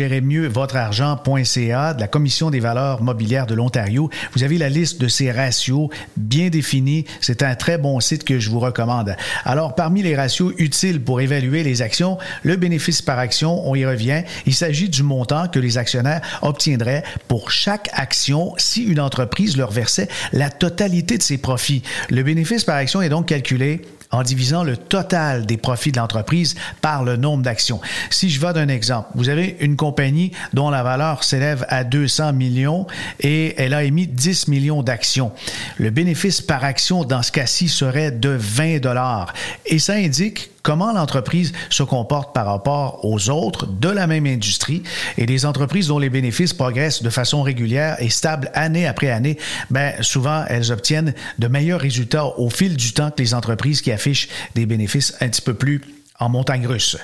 argent.ca 0.75 1.95
de 1.95 2.01
la 2.01 2.09
Commission 2.09 2.51
des 2.51 2.61
valeurs 2.61 3.03
mobilières 3.03 3.47
de 3.47 3.55
l'Ontario, 3.55 4.11
vous 4.35 4.43
avez 4.43 4.59
la 4.59 4.69
liste 4.69 5.01
de 5.01 5.09
ces 5.09 5.31
ratios 5.31 5.89
bien 6.17 6.49
définis. 6.49 7.05
C'est 7.21 7.43
un 7.43 7.55
très 7.55 7.79
bon 7.79 8.01
site 8.01 8.25
que 8.25 8.39
je 8.39 8.51
vous 8.51 8.61
recommande. 8.61 9.17
Alors, 9.45 9.75
parmi 9.75 10.03
les 10.03 10.17
ratios 10.17 10.53
utiles 10.59 11.01
pour 11.01 11.21
évaluer 11.21 11.63
les 11.63 11.83
actions, 11.83 12.19
le 12.43 12.57
bénéfice 12.57 13.03
par 13.03 13.19
action, 13.19 13.69
on 13.69 13.75
y 13.75 13.87
revient. 13.87 14.23
Il 14.47 14.55
s'agit 14.55 14.89
du 14.89 15.03
montant 15.03 15.49
que 15.49 15.59
les 15.59 15.79
actionnaires 15.79 16.21
obtiendraient 16.43 17.05
pour 17.29 17.51
chaque 17.51 17.89
action 17.93 18.55
si 18.57 18.85
une 18.85 19.01
entreprise 19.01 19.57
leur 19.57 19.71
versait 19.71 20.09
la 20.33 20.51
totalité 20.51 20.72
de 20.77 21.23
ses 21.23 21.39
profits. 21.39 21.83
Le 22.11 22.23
bénéfice 22.23 22.65
par 22.65 22.77
action 22.77 23.03
est 23.03 23.09
donc 23.09 23.27
calculé 23.27 23.83
en 24.11 24.23
divisant 24.23 24.63
le 24.63 24.77
total 24.77 25.47
des 25.47 25.57
profits 25.57 25.91
de 25.91 25.99
l'entreprise 25.99 26.55
par 26.83 27.03
le 27.03 27.17
nombre 27.17 27.43
d'actions. 27.43 27.81
Si 28.11 28.29
je 28.29 28.41
vais 28.41 28.53
d'un 28.53 28.69
exemple, 28.69 29.09
vous 29.15 29.31
avez 29.31 29.57
une 29.61 29.77
compagnie 29.77 30.33
dont 30.53 30.69
la 30.69 30.83
valeur 30.83 31.25
s'élève 31.25 31.65
à 31.69 31.83
200 31.83 32.35
millions 32.35 32.87
et 33.21 33.55
elle 33.57 33.73
a 33.73 33.85
émis 33.85 34.07
10 34.07 34.49
millions 34.49 34.83
d'actions. 34.83 35.33
Le 35.79 35.91
bénéfice 35.91 36.41
par 36.43 36.63
action 36.63 37.05
dans 37.05 37.23
ce 37.23 37.33
cas-ci 37.33 37.69
serait 37.69 38.11
de 38.11 38.31
20 38.39 38.81
dollars 38.81 39.33
et 39.65 39.79
ça 39.79 39.95
indique 39.95 40.52
comment 40.63 40.93
l'entreprise 40.93 41.53
se 41.71 41.83
comporte 41.83 42.35
par 42.35 42.47
rapport 42.47 43.05
aux 43.05 43.31
autres 43.31 43.67
de 43.67 43.89
la 43.89 44.07
même 44.07 44.27
industrie. 44.27 44.83
Et 45.19 45.27
les 45.27 45.47
entreprises 45.47 45.89
dont 45.89 45.99
les 45.99 46.11
bénéfices 46.11 46.55
progressent 46.55 47.03
de 47.03 47.11
façon 47.11 47.43
régulière 47.43 47.97
et 48.01 48.11
stable 48.11 48.51
année 48.55 48.87
après 48.87 49.11
année, 49.11 49.39
ben 49.71 49.95
souvent 50.03 50.45
elles 50.49 50.73
obtiennent 50.73 51.15
de 51.39 51.49
meilleurs 51.49 51.81
résultats 51.81 52.27
au 52.39 52.51
fil 52.51 52.77
du 52.77 52.93
temps 52.93 53.11
que 53.11 53.23
les 53.23 53.35
entreprises 53.35 53.83
qui 53.83 53.93
affichent 53.93 54.29
des 54.55 54.67
bénéfices 54.67 55.15
un 55.21 55.29
petit 55.29 55.43
peu 55.43 55.55
plus 55.55 55.81
en 56.23 56.29
montagne 56.29 56.67
russe. 56.67 56.97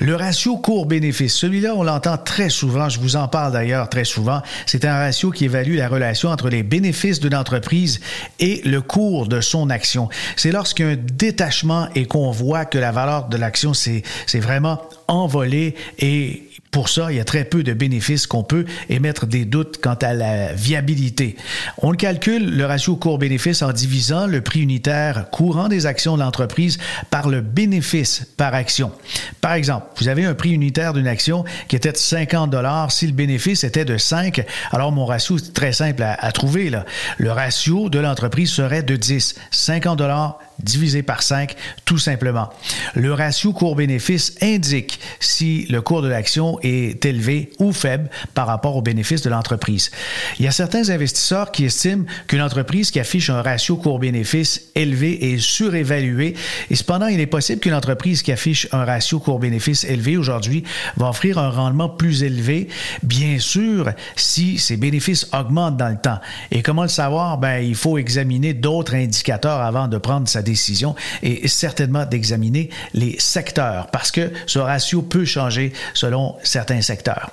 Le 0.00 0.14
ratio 0.14 0.56
court-bénéfice, 0.56 1.34
celui-là, 1.34 1.74
on 1.74 1.82
l'entend 1.82 2.18
très 2.18 2.50
souvent, 2.50 2.88
je 2.88 2.98
vous 2.98 3.16
en 3.16 3.28
parle 3.28 3.52
d'ailleurs 3.52 3.88
très 3.88 4.04
souvent, 4.04 4.42
c'est 4.66 4.84
un 4.84 4.96
ratio 4.96 5.30
qui 5.30 5.44
évalue 5.44 5.76
la 5.76 5.88
relation 5.88 6.30
entre 6.30 6.48
les 6.48 6.62
bénéfices 6.62 7.20
d'une 7.20 7.34
entreprise 7.34 8.00
et 8.38 8.60
le 8.64 8.80
cours 8.80 9.26
de 9.26 9.40
son 9.40 9.70
action. 9.70 10.08
C'est 10.36 10.52
lorsqu'un 10.52 10.96
détachement 10.96 11.88
et 11.94 12.06
qu'on 12.06 12.30
voit 12.30 12.64
que 12.64 12.78
la 12.78 12.92
valeur 12.92 13.28
de 13.28 13.36
l'action 13.36 13.74
s'est 13.74 14.02
vraiment 14.34 14.80
envolée 15.08 15.74
et 15.98 16.44
pour 16.70 16.88
ça, 16.88 17.10
il 17.10 17.16
y 17.16 17.20
a 17.20 17.24
très 17.24 17.44
peu 17.44 17.62
de 17.62 17.72
bénéfices 17.72 18.26
qu'on 18.26 18.42
peut 18.42 18.66
émettre 18.90 19.26
des 19.26 19.44
doutes 19.44 19.78
quant 19.82 19.94
à 19.94 20.12
la 20.12 20.52
viabilité. 20.52 21.36
On 21.78 21.92
calcule, 21.92 22.56
le 22.56 22.66
ratio 22.66 22.96
court-bénéfice, 22.96 23.62
en 23.62 23.72
divisant 23.72 24.26
le 24.26 24.42
prix 24.42 24.60
unitaire 24.60 25.30
courant 25.30 25.68
des 25.68 25.86
actions 25.86 26.16
de 26.16 26.22
l'entreprise 26.22 26.78
par 27.10 27.28
le 27.28 27.40
bénéfice 27.40 28.26
par 28.36 28.54
action. 28.54 28.92
Par 29.40 29.54
exemple, 29.54 29.86
vous 29.96 30.08
avez 30.08 30.26
un 30.26 30.34
prix 30.34 30.52
unitaire 30.52 30.92
d'une 30.92 31.08
action 31.08 31.44
qui 31.68 31.76
était 31.76 31.92
de 31.92 31.96
50 31.96 32.50
dollars. 32.50 32.92
Si 32.92 33.06
le 33.06 33.12
bénéfice 33.12 33.64
était 33.64 33.86
de 33.86 33.96
5, 33.96 34.44
alors 34.70 34.92
mon 34.92 35.06
ratio 35.06 35.38
est 35.38 35.54
très 35.54 35.72
simple 35.72 36.02
à, 36.02 36.12
à 36.12 36.32
trouver. 36.32 36.68
Là. 36.68 36.84
Le 37.16 37.32
ratio 37.32 37.88
de 37.88 37.98
l'entreprise 37.98 38.50
serait 38.50 38.82
de 38.82 38.96
10. 38.96 39.36
50 39.50 39.98
dollars 39.98 40.38
divisé 40.62 41.02
par 41.02 41.22
5, 41.22 41.54
tout 41.84 41.98
simplement. 41.98 42.50
Le 42.94 43.12
ratio 43.12 43.52
court-bénéfice 43.52 44.34
indique 44.42 45.00
si 45.20 45.66
le 45.70 45.80
cours 45.80 46.02
de 46.02 46.08
l'action 46.08 46.58
est 46.62 47.04
élevé 47.04 47.50
ou 47.58 47.72
faible 47.72 48.10
par 48.34 48.46
rapport 48.46 48.76
au 48.76 48.82
bénéfice 48.82 49.22
de 49.22 49.30
l'entreprise. 49.30 49.90
Il 50.38 50.44
y 50.44 50.48
a 50.48 50.52
certains 50.52 50.90
investisseurs 50.90 51.52
qui 51.52 51.64
estiment 51.64 52.04
qu'une 52.26 52.42
entreprise 52.42 52.90
qui 52.90 53.00
affiche 53.00 53.30
un 53.30 53.42
ratio 53.42 53.76
court-bénéfice 53.76 54.62
élevé 54.74 55.32
est 55.32 55.38
surévaluée 55.38 56.34
et 56.70 56.74
cependant, 56.74 57.06
il 57.06 57.20
est 57.20 57.26
possible 57.26 57.60
qu'une 57.60 57.74
entreprise 57.74 58.22
qui 58.22 58.32
affiche 58.32 58.68
un 58.72 58.84
ratio 58.84 59.20
court-bénéfice 59.20 59.84
élevé 59.84 60.16
aujourd'hui 60.16 60.64
va 60.96 61.08
offrir 61.08 61.38
un 61.38 61.50
rendement 61.50 61.88
plus 61.88 62.22
élevé, 62.22 62.68
bien 63.02 63.38
sûr, 63.38 63.90
si 64.16 64.58
ses 64.58 64.76
bénéfices 64.76 65.28
augmentent 65.32 65.76
dans 65.76 65.88
le 65.88 65.96
temps. 65.96 66.18
Et 66.50 66.62
comment 66.62 66.82
le 66.82 66.88
savoir? 66.88 67.38
Ben, 67.38 67.58
il 67.60 67.74
faut 67.74 67.98
examiner 67.98 68.54
d'autres 68.54 68.94
indicateurs 68.94 69.60
avant 69.60 69.88
de 69.88 69.98
prendre 69.98 70.28
sa 70.28 70.42
décision 70.42 70.47
et 71.22 71.48
certainement 71.48 72.04
d'examiner 72.06 72.70
les 72.94 73.16
secteurs 73.18 73.88
parce 73.90 74.10
que 74.10 74.32
ce 74.46 74.58
ratio 74.58 75.02
peut 75.02 75.24
changer 75.24 75.72
selon 75.94 76.36
certains 76.42 76.82
secteurs. 76.82 77.30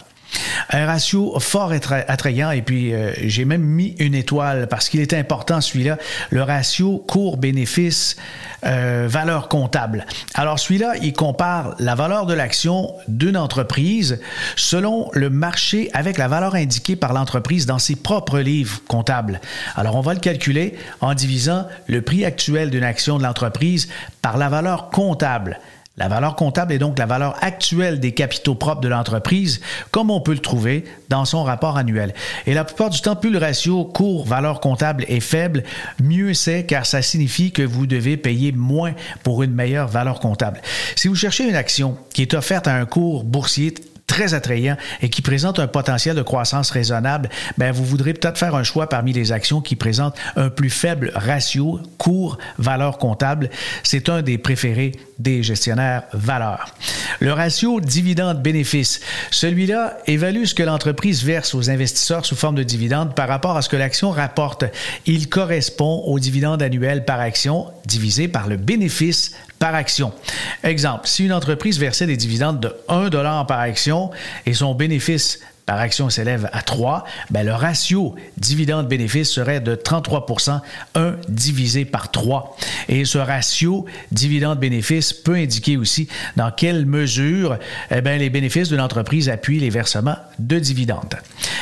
Un 0.70 0.86
ratio 0.86 1.40
fort 1.40 1.72
attrayant, 2.08 2.52
et 2.52 2.62
puis 2.62 2.94
euh, 2.94 3.14
j'ai 3.24 3.46
même 3.46 3.62
mis 3.62 3.96
une 4.00 4.16
étoile 4.16 4.68
parce 4.68 4.90
qu'il 4.90 5.00
est 5.00 5.14
important 5.14 5.62
celui-là, 5.62 5.98
le 6.30 6.44
ratio 6.44 7.04
court-bénéfice 7.08 8.16
euh, 8.66 9.06
valeur 9.08 9.48
comptable. 9.48 10.06
Alors 10.34 10.58
celui-là, 10.60 10.94
il 11.02 11.14
compare 11.14 11.76
la 11.80 11.94
valeur 11.94 12.26
de 12.26 12.34
l'action 12.34 12.94
d'une 13.08 13.38
entreprise 13.38 14.20
selon 14.56 15.10
le 15.14 15.30
marché 15.30 15.90
avec 15.94 16.18
la 16.18 16.28
valeur 16.28 16.56
indiquée 16.56 16.96
par 16.96 17.14
l'entreprise 17.14 17.66
dans 17.66 17.80
ses 17.80 17.96
propres 17.96 18.40
livres 18.40 18.82
comptables. 18.88 19.42
Alors 19.76 19.96
on 19.96 20.02
va 20.02 20.14
le 20.14 20.20
calculer 20.20 20.76
en 21.02 21.14
divisant 21.14 21.68
le 21.88 22.02
prix 22.02 22.26
actuel 22.26 22.72
d'une 22.72 22.84
action 22.84 23.18
de 23.18 23.24
l'entreprise 23.24 23.88
par 24.22 24.38
la 24.38 24.50
valeur 24.50 24.90
comptable. 24.90 25.60
La 25.98 26.10
valeur 26.10 26.36
comptable 26.36 26.74
est 26.74 26.78
donc 26.78 27.00
la 27.00 27.06
valeur 27.06 27.38
actuelle 27.42 28.02
des 28.02 28.12
capitaux 28.12 28.54
propres 28.54 28.82
de 28.82 28.90
l'entreprise, 28.90 29.62
comme 29.92 30.12
on 30.12 30.20
peut 30.20 30.34
le 30.34 30.40
trouver 30.40 30.84
dans 31.08 31.24
son 31.24 31.44
rapport 31.44 31.78
annuel. 31.78 32.14
Et 32.46 32.54
la 32.54 32.66
plupart 32.66 32.90
du 32.90 33.00
temps, 33.00 33.16
plus 33.16 33.30
le 33.30 33.38
ratio 33.38 33.86
cours-valeur 33.86 34.60
comptable 34.60 35.06
est 35.08 35.22
faible, 35.22 35.64
mieux 36.04 36.34
c'est 36.34 36.66
car 36.66 36.86
ça 36.86 37.02
signifie 37.02 37.54
que 37.54 37.62
vous 37.62 37.88
devez 37.88 38.18
payer 38.18 38.52
moins 38.52 38.94
pour 39.24 39.42
une 39.42 39.54
meilleure 39.54 39.88
valeur 39.88 40.20
comptable. 40.20 40.62
Si 40.98 41.08
vous 41.08 41.16
cherchez 41.16 41.48
une 41.48 41.56
action 41.56 41.98
qui 42.14 42.24
est 42.24 42.34
offerte 42.34 42.68
à 42.68 42.76
un 42.76 42.86
cours 42.86 43.24
boursier 43.24 43.74
très 44.16 44.34
attrayant 44.34 44.78
et 45.02 45.10
qui 45.10 45.22
présente 45.22 45.60
un 45.60 45.68
potentiel 45.68 46.16
de 46.16 46.22
croissance 46.22 46.72
raisonnable, 46.72 47.28
ben 47.58 47.74
vous 47.74 47.84
voudrez 47.84 48.14
peut-être 48.14 48.38
faire 48.38 48.56
un 48.56 48.64
choix 48.64 48.88
parmi 48.88 49.12
les 49.12 49.34
actions 49.34 49.60
qui 49.60 49.76
présentent 49.76 50.16
un 50.38 50.50
plus 50.50 50.70
faible 50.70 51.12
ratio 51.16 51.82
cours-valeur 51.98 52.98
comptable. 52.98 53.50
C'est 53.84 54.08
un 54.08 54.22
des 54.22 54.38
préférés 54.38 54.94
des 55.20 55.44
gestionnaires 55.44 56.04
valeurs. 56.14 56.74
Le 57.20 57.34
ratio 57.34 57.80
dividende-bénéfice, 57.80 59.00
celui-là 59.32 59.98
évalue 60.08 60.46
ce 60.46 60.54
que 60.54 60.64
l'entreprise 60.64 61.24
verse 61.24 61.56
aux 61.56 61.70
investisseurs 61.70 62.26
sous 62.26 62.36
forme 62.36 62.56
de 62.56 62.64
dividendes 62.64 63.16
par 63.16 63.28
rapport 63.28 63.58
à 63.58 63.62
ce 63.62 63.70
que 63.70 63.76
l'action 63.76 64.12
rapporte. 64.12 64.66
Il 65.06 65.30
correspond 65.30 66.04
au 66.06 66.20
dividende 66.20 66.62
annuel 66.62 67.06
par 67.06 67.20
action 67.20 67.68
divisé 67.86 68.28
par 68.28 68.48
le 68.48 68.58
bénéfice 68.58 69.32
par 69.60 69.76
action. 69.76 70.14
Exemple, 70.64 71.08
si 71.08 71.26
une 71.26 71.34
entreprise 71.34 71.80
versait 71.80 72.08
des 72.08 72.18
dividendes 72.18 72.60
de 72.60 72.76
1 72.88 73.46
par 73.46 73.60
action 73.60 74.12
et 74.46 74.54
son 74.54 74.76
bénéfice 74.76 75.40
par 75.66 75.80
action 75.80 76.10
s'élève 76.10 76.50
à 76.54 76.62
3, 76.62 77.06
ben 77.32 77.44
le 77.44 77.54
ratio 77.54 78.16
dividende-bénéfice 78.38 79.32
serait 79.32 79.62
de 79.62 79.76
33% 79.76 80.62
1 80.94 81.16
divisé 81.28 81.86
par 81.86 82.12
3. 82.12 82.56
Et 82.88 83.06
ce 83.06 83.18
ratio 83.18 83.86
dividende-bénéfice 84.12 85.14
peut 85.14 85.36
indiquer 85.36 85.78
aussi 85.78 86.08
dans 86.36 86.52
quelle 86.52 86.86
mesure 86.86 87.58
eh 87.90 88.02
ben, 88.02 88.20
les 88.20 88.30
bénéfices 88.30 88.70
de 88.70 88.76
l'entreprise 88.76 89.28
appuient 89.28 89.60
les 89.60 89.72
versements 89.72 90.18
de 90.38 90.60
dividendes. 90.60 91.16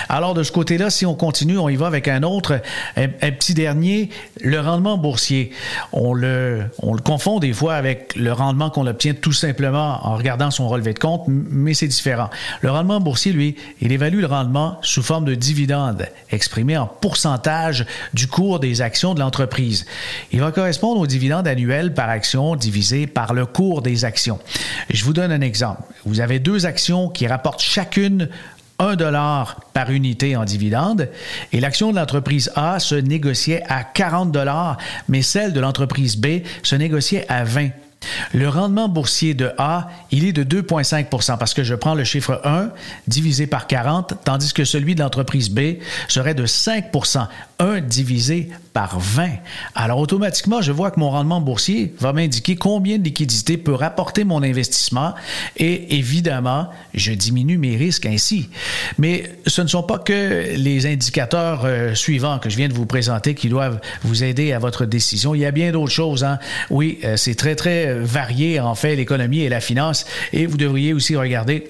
Alors 0.10 0.34
de 0.34 0.44
ce 0.44 0.52
côté-là, 0.52 0.90
si 0.90 1.06
on 1.06 1.16
continue, 1.16 1.58
on 1.58 1.70
y 1.70 1.76
va 1.78 1.88
avec 1.88 2.10
un 2.10 2.24
autre, 2.24 2.62
un, 2.98 3.08
petit 3.08 3.54
dernier, 3.54 4.10
le 4.42 4.60
rendement 4.60 4.98
boursier. 4.98 5.52
On 5.94 6.14
le, 6.14 6.64
on 6.80 6.94
le 6.94 7.02
confond 7.02 7.40
des 7.40 7.54
fois 7.54 7.76
avec 7.76 8.16
le 8.16 8.34
rendement 8.34 8.70
qu'on 8.70 8.86
obtient 8.88 9.14
tout 9.14 9.32
simplement 9.32 10.06
en 10.06 10.18
regardant 10.18 10.52
son 10.52 10.68
relevé 10.68 10.94
de 10.94 11.00
compte, 11.00 11.24
mais 11.28 11.74
c'est 11.74 11.88
différent. 11.88 12.30
Le 12.62 12.70
rendement 12.70 13.00
boursier, 13.00 13.32
lui, 13.32 13.56
il 13.82 13.93
évalue 13.94 14.20
le 14.20 14.28
rendement 14.28 14.80
sous 14.82 15.04
forme 15.04 15.26
de 15.26 15.36
dividende, 15.36 16.08
exprimé 16.32 16.78
en 16.78 16.88
pourcentage 16.88 17.86
du 18.14 18.28
cours 18.28 18.60
des 18.60 18.82
actions 18.82 19.14
de 19.14 19.20
l'entreprise. 19.20 19.86
Il 20.32 20.40
va 20.40 20.52
correspondre 20.52 21.00
au 21.00 21.08
dividende 21.08 21.48
annuel 21.48 21.94
par 21.94 22.10
action 22.10 22.56
divisé 22.56 23.08
par 23.08 23.34
le 23.34 23.46
cours 23.46 23.82
des 23.82 24.06
actions. 24.06 24.40
Je 24.90 25.04
vous 25.06 25.14
donne 25.14 25.32
un 25.32 25.42
exemple. 25.42 25.82
Vous 26.06 26.20
avez 26.20 26.40
deux 26.40 26.66
actions 26.66 27.10
qui 27.10 27.28
rapportent 27.28 27.62
chacune 27.62 28.30
1 28.80 28.96
dollar 28.96 29.62
par 29.74 29.92
unité 29.92 30.36
en 30.36 30.46
dividende 30.46 31.10
et 31.52 31.60
l'action 31.60 31.92
de 31.92 31.98
l'entreprise 31.98 32.52
A 32.56 32.80
se 32.80 32.96
négociait 32.96 33.64
à 33.70 33.84
40 33.84 34.32
dollars, 34.32 34.78
mais 35.08 35.22
celle 35.22 35.54
de 35.54 35.60
l'entreprise 35.60 36.18
B 36.18 36.42
se 36.64 36.76
négociait 36.76 37.26
à 37.30 37.44
20. 37.44 37.70
Le 38.34 38.50
rendement 38.50 38.90
boursier 38.90 39.34
de 39.34 39.52
A, 39.58 39.90
il 40.12 40.26
est 40.26 40.34
de 40.34 40.44
2,5 40.44 41.38
parce 41.38 41.54
que 41.54 41.64
je 41.64 41.76
prends 41.76 41.96
le 41.96 42.04
chiffre 42.04 42.42
1 42.44 42.70
divisé 43.08 43.48
par 43.48 43.68
40, 43.68 44.16
tandis 44.24 44.54
que 44.54 44.66
celui 44.66 44.96
de 44.96 45.02
l'entreprise 45.02 45.50
B 45.50 45.78
serait 46.08 46.34
de 46.34 46.46
5 46.46 46.86
1 47.60 47.82
divisé 47.82 48.50
par 48.74 49.00
20. 49.00 49.30
Alors 49.76 50.00
automatiquement, 50.00 50.62
je 50.62 50.72
vois 50.72 50.92
que 50.92 51.00
mon 51.00 51.10
rendement 51.10 51.40
boursier 51.40 51.94
va 52.00 52.12
m'indiquer 52.12 52.56
combien 52.56 52.98
de 52.98 53.04
liquidité 53.04 53.58
peut 53.58 53.74
rapporter 53.74 54.24
mon 54.24 54.42
investissement 54.42 55.14
et 55.58 55.98
évidemment, 55.98 56.70
je 56.94 57.14
diminue 57.14 57.58
mes 57.58 57.78
risques 57.78 58.08
ainsi. 58.08 58.50
Mais 58.98 59.32
ce 59.46 59.62
ne 59.62 59.68
sont 59.68 59.84
pas 59.84 60.00
que 60.00 60.56
les 60.56 60.86
indicateurs 60.86 61.62
euh, 61.66 61.94
suivants 61.94 62.40
que 62.40 62.50
je 62.50 62.58
viens 62.58 62.68
de 62.68 62.74
vous 62.74 62.88
présenter 62.88 63.36
qui 63.36 63.48
doivent 63.50 63.80
vous 64.04 64.24
aider 64.24 64.54
à 64.54 64.60
votre 64.60 64.86
décision. 64.86 65.36
Il 65.36 65.42
y 65.42 65.46
a 65.46 65.52
bien 65.52 65.72
d'autres 65.72 65.92
choses. 65.92 66.24
Hein? 66.24 66.40
Oui, 66.70 67.00
euh, 67.04 67.16
c'est 67.16 67.36
très, 67.36 67.56
très 67.56 67.94
varié 67.94 68.60
en 68.60 68.76
fait 68.76 68.96
l'économie 68.96 69.42
et 69.42 69.50
la 69.50 69.62
finance 69.62 70.06
et 70.32 70.48
vous 70.48 70.58
devriez 70.58 70.94
aussi 70.94 71.16
regarder 71.16 71.70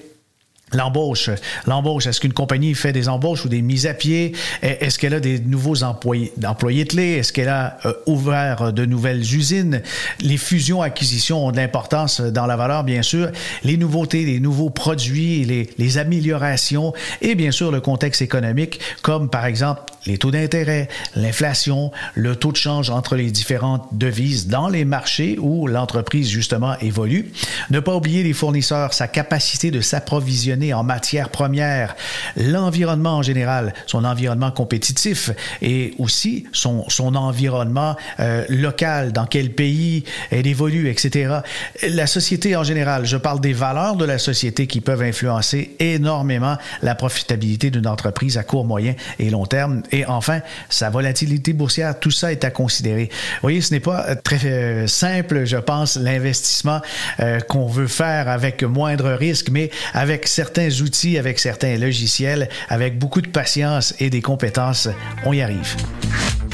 L'embauche. 0.74 1.30
L'embauche, 1.66 2.06
est-ce 2.06 2.20
qu'une 2.20 2.32
compagnie 2.32 2.74
fait 2.74 2.92
des 2.92 3.08
embauches 3.08 3.44
ou 3.44 3.48
des 3.48 3.62
mises 3.62 3.86
à 3.86 3.94
pied? 3.94 4.32
Est-ce 4.62 4.98
qu'elle 4.98 5.14
a 5.14 5.20
des 5.20 5.38
nouveaux 5.38 5.82
employés, 5.82 6.32
employés 6.44 6.84
clés? 6.84 7.12
Est-ce 7.14 7.32
qu'elle 7.32 7.48
a 7.48 7.78
euh, 7.86 7.92
ouvert 8.06 8.72
de 8.72 8.84
nouvelles 8.84 9.20
usines? 9.20 9.82
Les 10.20 10.36
fusions-acquisitions 10.36 11.46
ont 11.46 11.52
de 11.52 11.56
l'importance 11.56 12.20
dans 12.20 12.46
la 12.46 12.56
valeur, 12.56 12.84
bien 12.84 13.02
sûr. 13.02 13.30
Les 13.62 13.76
nouveautés, 13.76 14.24
les 14.24 14.40
nouveaux 14.40 14.70
produits, 14.70 15.44
les, 15.44 15.70
les 15.78 15.98
améliorations 15.98 16.92
et 17.22 17.34
bien 17.34 17.50
sûr 17.50 17.70
le 17.70 17.80
contexte 17.80 18.22
économique, 18.22 18.80
comme 19.02 19.28
par 19.30 19.46
exemple 19.46 19.82
les 20.06 20.18
taux 20.18 20.30
d'intérêt, 20.30 20.88
l'inflation, 21.16 21.90
le 22.14 22.36
taux 22.36 22.52
de 22.52 22.56
change 22.56 22.90
entre 22.90 23.16
les 23.16 23.30
différentes 23.30 23.88
devises 23.92 24.48
dans 24.48 24.68
les 24.68 24.84
marchés 24.84 25.38
où 25.40 25.66
l'entreprise 25.66 26.28
justement 26.28 26.78
évolue. 26.80 27.32
Ne 27.70 27.80
pas 27.80 27.96
oublier 27.96 28.22
les 28.22 28.32
fournisseurs, 28.32 28.92
sa 28.92 29.08
capacité 29.08 29.70
de 29.70 29.80
s'approvisionner 29.80 30.63
en 30.72 30.84
matières 30.84 31.28
premières, 31.28 31.96
l'environnement 32.36 33.18
en 33.18 33.22
général, 33.22 33.74
son 33.86 34.04
environnement 34.04 34.50
compétitif 34.50 35.30
et 35.60 35.94
aussi 35.98 36.46
son, 36.52 36.88
son 36.88 37.14
environnement 37.14 37.96
euh, 38.20 38.44
local, 38.48 39.12
dans 39.12 39.26
quel 39.26 39.50
pays 39.50 40.04
elle 40.30 40.46
évolue, 40.46 40.88
etc. 40.88 41.40
La 41.88 42.06
société 42.06 42.56
en 42.56 42.64
général, 42.64 43.04
je 43.04 43.16
parle 43.16 43.40
des 43.40 43.52
valeurs 43.52 43.96
de 43.96 44.04
la 44.04 44.18
société 44.18 44.66
qui 44.66 44.80
peuvent 44.80 45.02
influencer 45.02 45.76
énormément 45.78 46.56
la 46.82 46.94
profitabilité 46.94 47.70
d'une 47.70 47.86
entreprise 47.86 48.38
à 48.38 48.44
court, 48.44 48.64
moyen 48.64 48.94
et 49.18 49.30
long 49.30 49.46
terme. 49.46 49.82
Et 49.92 50.06
enfin, 50.06 50.40
sa 50.68 50.90
volatilité 50.90 51.52
boursière, 51.52 51.98
tout 51.98 52.10
ça 52.10 52.32
est 52.32 52.44
à 52.44 52.50
considérer. 52.50 53.10
Vous 53.10 53.40
voyez, 53.42 53.60
ce 53.60 53.74
n'est 53.74 53.80
pas 53.80 54.14
très 54.16 54.44
euh, 54.44 54.86
simple, 54.86 55.44
je 55.44 55.56
pense, 55.56 55.96
l'investissement 55.96 56.80
euh, 57.20 57.40
qu'on 57.40 57.66
veut 57.66 57.86
faire 57.86 58.28
avec 58.28 58.62
moindre 58.62 59.12
risque, 59.12 59.48
mais 59.50 59.70
avec 59.92 60.28
certains 60.28 60.53
certains 60.54 60.82
outils, 60.82 61.18
avec 61.18 61.40
certains 61.40 61.76
logiciels, 61.76 62.48
avec 62.68 62.96
beaucoup 62.96 63.20
de 63.20 63.28
patience 63.28 63.92
et 63.98 64.08
des 64.08 64.22
compétences, 64.22 64.88
on 65.24 65.32
y 65.32 65.40
arrive. 65.40 65.74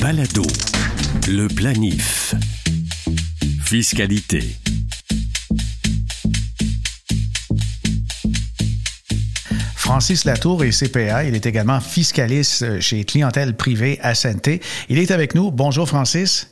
Balado, 0.00 0.46
le 1.28 1.48
planif. 1.48 2.34
Fiscalité. 3.62 4.56
Francis 9.76 10.24
Latour 10.24 10.64
est 10.64 10.70
CPA. 10.70 11.24
Il 11.24 11.34
est 11.34 11.44
également 11.44 11.80
fiscaliste 11.80 12.80
chez 12.80 13.04
Clientèle 13.04 13.54
Privée 13.54 13.98
à 14.00 14.14
Santé. 14.14 14.62
Il 14.88 14.98
est 14.98 15.10
avec 15.10 15.34
nous. 15.34 15.50
Bonjour, 15.50 15.86
Francis. 15.86 16.48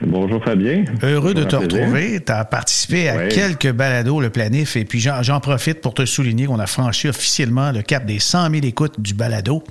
Bonjour 0.00 0.42
Fabien. 0.42 0.84
Heureux 1.02 1.34
de 1.34 1.44
te 1.44 1.54
retrouver. 1.54 2.20
Tu 2.24 2.32
as 2.32 2.44
participé 2.44 3.08
à 3.08 3.28
quelques 3.28 3.70
balados, 3.70 4.20
le 4.20 4.30
planif, 4.30 4.76
et 4.76 4.84
puis 4.84 5.00
j'en 5.00 5.40
profite 5.40 5.80
pour 5.80 5.94
te 5.94 6.04
souligner 6.04 6.46
qu'on 6.46 6.58
a 6.58 6.66
franchi 6.66 7.08
officiellement 7.08 7.70
le 7.72 7.82
cap 7.82 8.04
des 8.04 8.18
100 8.18 8.50
000 8.50 8.64
écoutes 8.64 9.00
du 9.00 9.14
balado. 9.14 9.62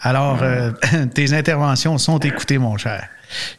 Alors, 0.00 0.38
ah. 0.40 0.44
euh, 0.44 0.72
tes 1.14 1.34
interventions 1.34 1.98
sont 1.98 2.18
écoutées, 2.18 2.58
mon 2.58 2.76
cher. 2.76 3.08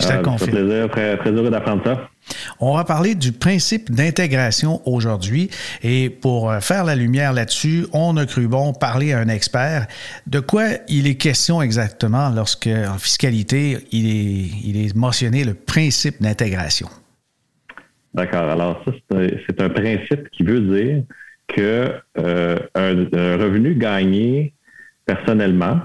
Je 0.01 0.07
te 0.07 0.13
ah, 0.13 0.17
confirme. 0.17 0.51
plaisir, 0.51 0.89
très, 0.89 1.17
très 1.17 1.31
heureux 1.31 1.49
d'apprendre 1.49 1.83
ça. 1.83 2.09
On 2.59 2.75
va 2.75 2.83
parler 2.83 3.15
du 3.15 3.31
principe 3.31 3.91
d'intégration 3.91 4.81
aujourd'hui 4.85 5.49
et 5.83 6.09
pour 6.09 6.51
euh, 6.51 6.59
faire 6.59 6.83
la 6.83 6.95
lumière 6.95 7.33
là-dessus, 7.33 7.85
on 7.93 8.17
a 8.17 8.25
cru 8.25 8.47
bon 8.47 8.73
parler 8.73 9.13
à 9.13 9.19
un 9.19 9.27
expert. 9.27 9.87
De 10.27 10.39
quoi 10.39 10.63
il 10.87 11.07
est 11.07 11.15
question 11.15 11.61
exactement 11.61 12.29
lorsque 12.29 12.67
en 12.67 12.97
fiscalité, 12.97 13.77
il 13.91 14.77
est, 14.77 14.95
mentionné 14.95 15.43
le 15.43 15.53
principe 15.53 16.21
d'intégration? 16.21 16.87
D'accord. 18.13 18.49
Alors 18.49 18.81
ça, 18.85 18.91
c'est 19.47 19.61
un, 19.61 19.69
principe 19.69 20.29
qui 20.29 20.43
veut 20.43 20.61
dire 20.61 21.03
que 21.47 21.91
euh, 22.17 22.57
un, 22.75 23.37
revenu 23.37 23.75
gagné 23.75 24.53
personnellement 25.05 25.81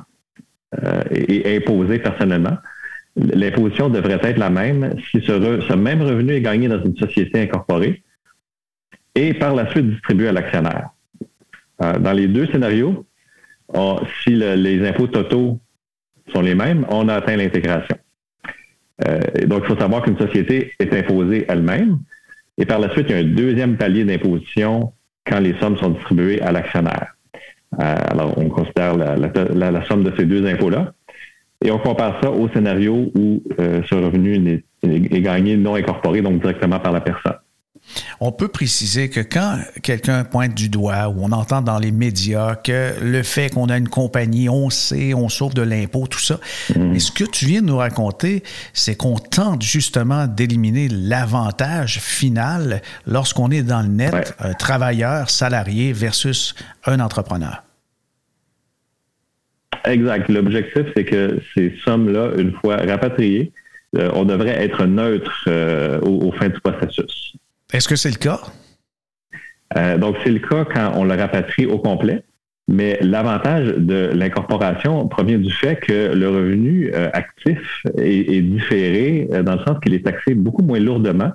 euh, 0.83 1.03
et 1.11 1.57
imposé 1.57 1.99
personnellement 1.99 2.57
l'imposition 3.35 3.89
devrait 3.89 4.21
être 4.23 4.39
la 4.39 4.51
même 4.51 4.95
si 5.11 5.21
ce, 5.23 5.75
même 5.75 6.03
revenu 6.03 6.33
est 6.33 6.41
gagné 6.41 6.69
dans 6.69 6.83
une 6.83 6.97
société 6.97 7.41
incorporée 7.41 8.03
et 9.15 9.35
par 9.35 9.55
la 9.55 9.71
suite 9.71 9.89
distribué 9.89 10.29
à 10.29 10.33
l'actionnaire. 10.33 10.91
Euh, 11.83 11.99
dans 11.99 12.13
les 12.13 12.29
deux 12.29 12.47
scénarios, 12.47 13.07
si 14.23 14.31
les 14.31 14.89
impôts 14.89 15.07
totaux 15.07 15.61
sont 16.33 16.41
les 16.41 16.55
mêmes, 16.55 16.85
on 16.91 17.09
a 17.09 17.15
atteint 17.15 17.37
l'intégration. 17.37 17.97
Euh, 19.07 19.21
donc, 19.47 19.63
il 19.65 19.69
faut 19.69 19.81
savoir 19.81 20.03
qu'une 20.03 20.19
société 20.19 20.73
est 20.79 20.93
imposée 20.93 21.47
elle-même 21.49 21.99
et 22.59 22.67
par 22.67 22.79
la 22.79 22.91
suite, 22.91 23.07
il 23.09 23.13
y 23.13 23.19
a 23.19 23.23
un 23.23 23.35
deuxième 23.35 23.77
palier 23.77 24.05
d'imposition 24.05 24.93
quand 25.25 25.41
les 25.41 25.59
sommes 25.59 25.79
sont 25.79 25.91
distribuées 25.91 26.43
à 26.43 26.53
l'actionnaire. 26.53 27.15
Euh, 27.81 27.95
alors, 28.11 28.37
on 28.37 28.49
considère 28.49 28.97
la 28.97 29.85
somme 29.87 30.05
de 30.05 30.13
ces 30.17 30.25
deux 30.25 30.47
impôts-là. 30.47 30.93
Et 31.65 31.71
on 31.71 31.79
compare 31.79 32.19
ça 32.23 32.31
au 32.31 32.49
scénario 32.49 33.11
où 33.15 33.43
euh, 33.59 33.83
ce 33.89 33.95
revenu 33.95 34.63
est, 34.83 35.21
gagné 35.21 35.57
non 35.57 35.75
incorporé, 35.75 36.23
donc 36.23 36.41
directement 36.41 36.81
par 36.81 36.93
la 36.93 37.03
personne. 37.03 37.37
On 38.21 38.33
peut 38.33 38.49
préciser 38.49 39.11
que 39.11 39.21
quand 39.21 39.59
quelqu'un 39.83 40.25
pointe 40.25 40.55
du 40.55 40.69
doigt 40.69 41.09
ou 41.09 41.23
on 41.23 41.33
entend 41.33 41.61
dans 41.61 41.79
les 41.79 41.91
médias 41.91 42.55
que 42.55 42.95
le 43.03 43.23
fait 43.23 43.53
qu'on 43.53 43.69
a 43.69 43.77
une 43.77 43.89
compagnie, 43.89 44.49
on 44.49 44.71
sait, 44.71 45.13
on 45.13 45.29
sauve 45.29 45.55
de 45.55 45.63
l'impôt, 45.63 46.07
tout 46.07 46.21
ça. 46.21 46.39
Mm. 46.75 46.93
Mais 46.93 46.99
ce 46.99 47.11
que 47.11 47.25
tu 47.25 47.47
viens 47.47 47.63
de 47.63 47.67
nous 47.67 47.77
raconter, 47.77 48.43
c'est 48.73 48.97
qu'on 48.97 49.17
tente 49.17 49.63
justement 49.63 50.27
d'éliminer 50.27 50.89
l'avantage 50.89 51.99
final 52.01 52.81
lorsqu'on 53.07 53.51
est 53.51 53.63
dans 53.63 53.83
le 53.83 53.89
net, 53.89 54.35
un 54.39 54.55
travailleur 54.55 55.29
salarié 55.29 55.93
versus 55.93 56.55
un 56.87 57.01
entrepreneur. 57.01 57.63
Exact. 59.85 60.29
L'objectif, 60.29 60.87
c'est 60.97 61.05
que 61.05 61.41
ces 61.55 61.75
sommes-là, 61.85 62.33
une 62.37 62.53
fois 62.53 62.77
rapatriées, 62.77 63.53
euh, 63.97 64.11
on 64.15 64.25
devrait 64.25 64.63
être 64.63 64.85
neutre 64.87 65.45
euh, 65.49 66.01
au, 66.01 66.31
fin 66.33 66.49
du 66.49 66.61
processus. 66.61 67.35
Est-ce 67.73 67.89
que 67.89 67.97
c'est 67.97 68.11
le 68.11 68.19
cas? 68.19 68.41
Euh, 69.77 69.99
donc, 69.99 70.17
c'est 70.23 70.31
le 70.31 70.39
cas 70.39 70.65
quand 70.65 70.93
on 70.97 71.05
le 71.05 71.15
rapatrie 71.15 71.67
au 71.67 71.79
complet. 71.79 72.23
Mais 72.69 72.99
l'avantage 73.01 73.67
de 73.79 74.11
l'incorporation 74.15 75.09
provient 75.09 75.39
du 75.39 75.51
fait 75.51 75.75
que 75.75 76.15
le 76.15 76.29
revenu 76.29 76.93
actif 76.93 77.83
est, 77.99 78.43
différé 78.43 79.29
dans 79.43 79.55
le 79.55 79.65
sens 79.65 79.81
qu'il 79.83 79.93
est 79.93 80.05
taxé 80.05 80.35
beaucoup 80.35 80.63
moins 80.63 80.79
lourdement 80.79 81.33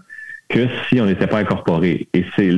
que 0.47 0.67
si 0.87 1.01
on 1.01 1.05
n'était 1.05 1.27
pas 1.27 1.39
incorporé. 1.39 2.07
Et 2.13 2.23
c'est 2.37 2.53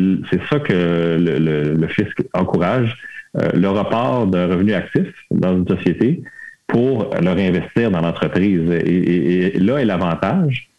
ça 0.48 0.60
que 0.60 1.18
le 1.18 1.88
fisc 1.88 2.22
encourage 2.36 2.96
euh, 3.40 3.50
le 3.54 3.70
report 3.70 4.28
d'un 4.28 4.48
revenu 4.48 4.74
actif 4.74 5.08
dans 5.32 5.56
une 5.56 5.68
société 5.68 6.22
pour 6.68 7.10
le 7.22 7.32
réinvestir 7.32 7.92
dans 7.92 8.02
l'entreprise. 8.02 8.70
Et, 8.86 9.58
là 9.60 9.78
est 9.78 9.86
l'avantage, 9.86 10.70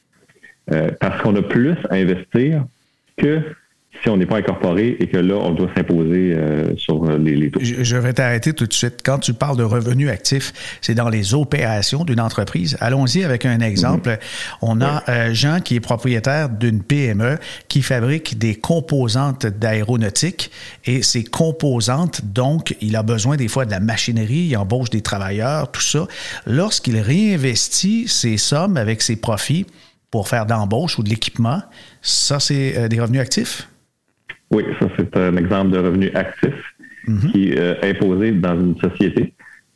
euh, 0.72 0.90
parce 1.00 1.20
qu'on 1.22 1.34
a 1.36 1.42
plus 1.42 1.76
à 1.90 1.94
investir 1.94 2.64
que 3.16 3.42
si 4.02 4.08
on 4.10 4.16
n'est 4.16 4.26
pas 4.26 4.36
incorporé 4.36 4.96
et 5.00 5.06
que 5.08 5.16
là, 5.16 5.34
on 5.36 5.52
doit 5.52 5.70
s'imposer 5.74 6.34
euh, 6.34 6.76
sur 6.76 7.04
les, 7.18 7.50
taux. 7.50 7.60
Je, 7.62 7.96
vais 7.96 8.12
t'arrêter 8.12 8.52
tout 8.52 8.66
de 8.66 8.72
suite. 8.72 9.00
Quand 9.04 9.18
tu 9.18 9.32
parles 9.32 9.56
de 9.56 9.64
revenus 9.64 10.08
actifs, 10.10 10.78
c'est 10.80 10.94
dans 10.94 11.08
les 11.08 11.34
opérations 11.34 12.04
d'une 12.04 12.20
entreprise. 12.20 12.76
Allons-y 12.80 13.24
avec 13.24 13.44
un 13.44 13.60
exemple. 13.60 14.10
Mhm. 14.10 14.18
On 14.62 14.80
a 14.80 15.02
euh, 15.08 15.34
Jean 15.34 15.60
qui 15.60 15.74
est 15.74 15.80
propriétaire 15.80 16.48
d'une 16.48 16.82
PME 16.82 17.38
qui 17.68 17.82
fabrique 17.82 18.38
des 18.38 18.54
composantes 18.54 19.46
d'aéronautique 19.46 20.50
et 20.84 21.02
ces 21.02 21.24
composantes, 21.24 22.24
donc, 22.24 22.76
il 22.80 22.94
a 22.94 23.02
besoin 23.02 23.36
des 23.36 23.48
fois 23.48 23.64
de 23.64 23.70
la 23.70 23.80
machinerie, 23.80 24.48
il 24.50 24.56
embauche 24.56 24.90
des 24.90 25.00
travailleurs, 25.00 25.70
tout 25.72 25.80
ça. 25.80 26.06
Lorsqu'il 26.46 26.98
réinvestit 26.98 28.06
ces 28.06 28.36
sommes 28.36 28.76
avec 28.76 29.02
ses 29.02 29.16
profits, 29.16 29.66
pour 30.10 30.28
faire 30.28 30.46
d'embauche 30.46 30.98
ou 30.98 31.02
de 31.02 31.10
l'équipement, 31.10 31.62
ça, 32.02 32.40
c'est 32.40 32.76
euh, 32.76 32.88
des 32.88 33.00
revenus 33.00 33.20
actifs? 33.20 33.68
Oui, 34.50 34.64
ça 34.80 34.86
c'est 34.96 35.16
un 35.16 35.36
exemple 35.36 35.70
de 35.70 35.78
revenu 35.78 36.10
actif 36.14 36.54
mhm. 37.06 37.30
qui 37.30 37.50
est 37.50 37.58
euh, 37.58 37.74
imposé 37.82 38.32
dans 38.32 38.58
une 38.58 38.78
société 38.78 39.34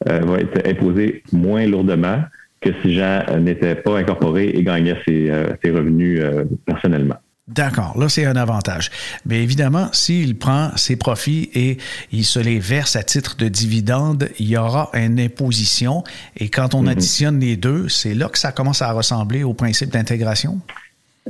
euh, 0.09 0.21
va 0.21 0.39
être 0.39 0.67
imposé 0.67 1.23
moins 1.33 1.67
lourdement 1.67 2.23
que 2.61 2.71
si 2.81 2.95
Jean 2.95 3.25
n'était 3.39 3.75
pas 3.75 3.99
incorporé 3.99 4.49
et 4.49 4.63
gagnait 4.63 4.97
ses, 5.05 5.31
euh, 5.31 5.55
revenus 5.65 6.21
personnellement. 6.65 7.17
D'accord, 7.49 7.99
là 7.99 8.09
c'est 8.09 8.25
un 8.25 8.37
avantage. 8.37 8.91
Mais 9.27 9.43
évidemment, 9.43 9.89
s'il 9.93 10.39
prend 10.39 10.71
ses 10.77 10.97
profits 10.97 11.51
et 11.55 11.77
il 12.13 12.25
se 12.25 12.39
les 12.39 12.61
verse 12.61 12.95
à 12.95 13.03
titre 13.03 13.37
de 13.37 13.49
dividende, 13.49 14.29
il 14.39 14.49
y 14.49 14.57
aura 14.57 14.91
une 14.95 15.19
imposition. 15.19 16.05
Et 16.37 16.49
quand 16.49 16.75
on 16.75 16.83
mhm. 16.83 16.89
additionne 16.89 17.41
les 17.41 17.57
deux, 17.57 17.89
c'est 17.89 18.15
là 18.15 18.29
que 18.29 18.39
ça 18.39 18.53
commence 18.53 18.81
à 18.81 18.93
ressembler 18.93 19.43
au 19.43 19.55
principe 19.55 19.91
d'intégration? 19.91 20.61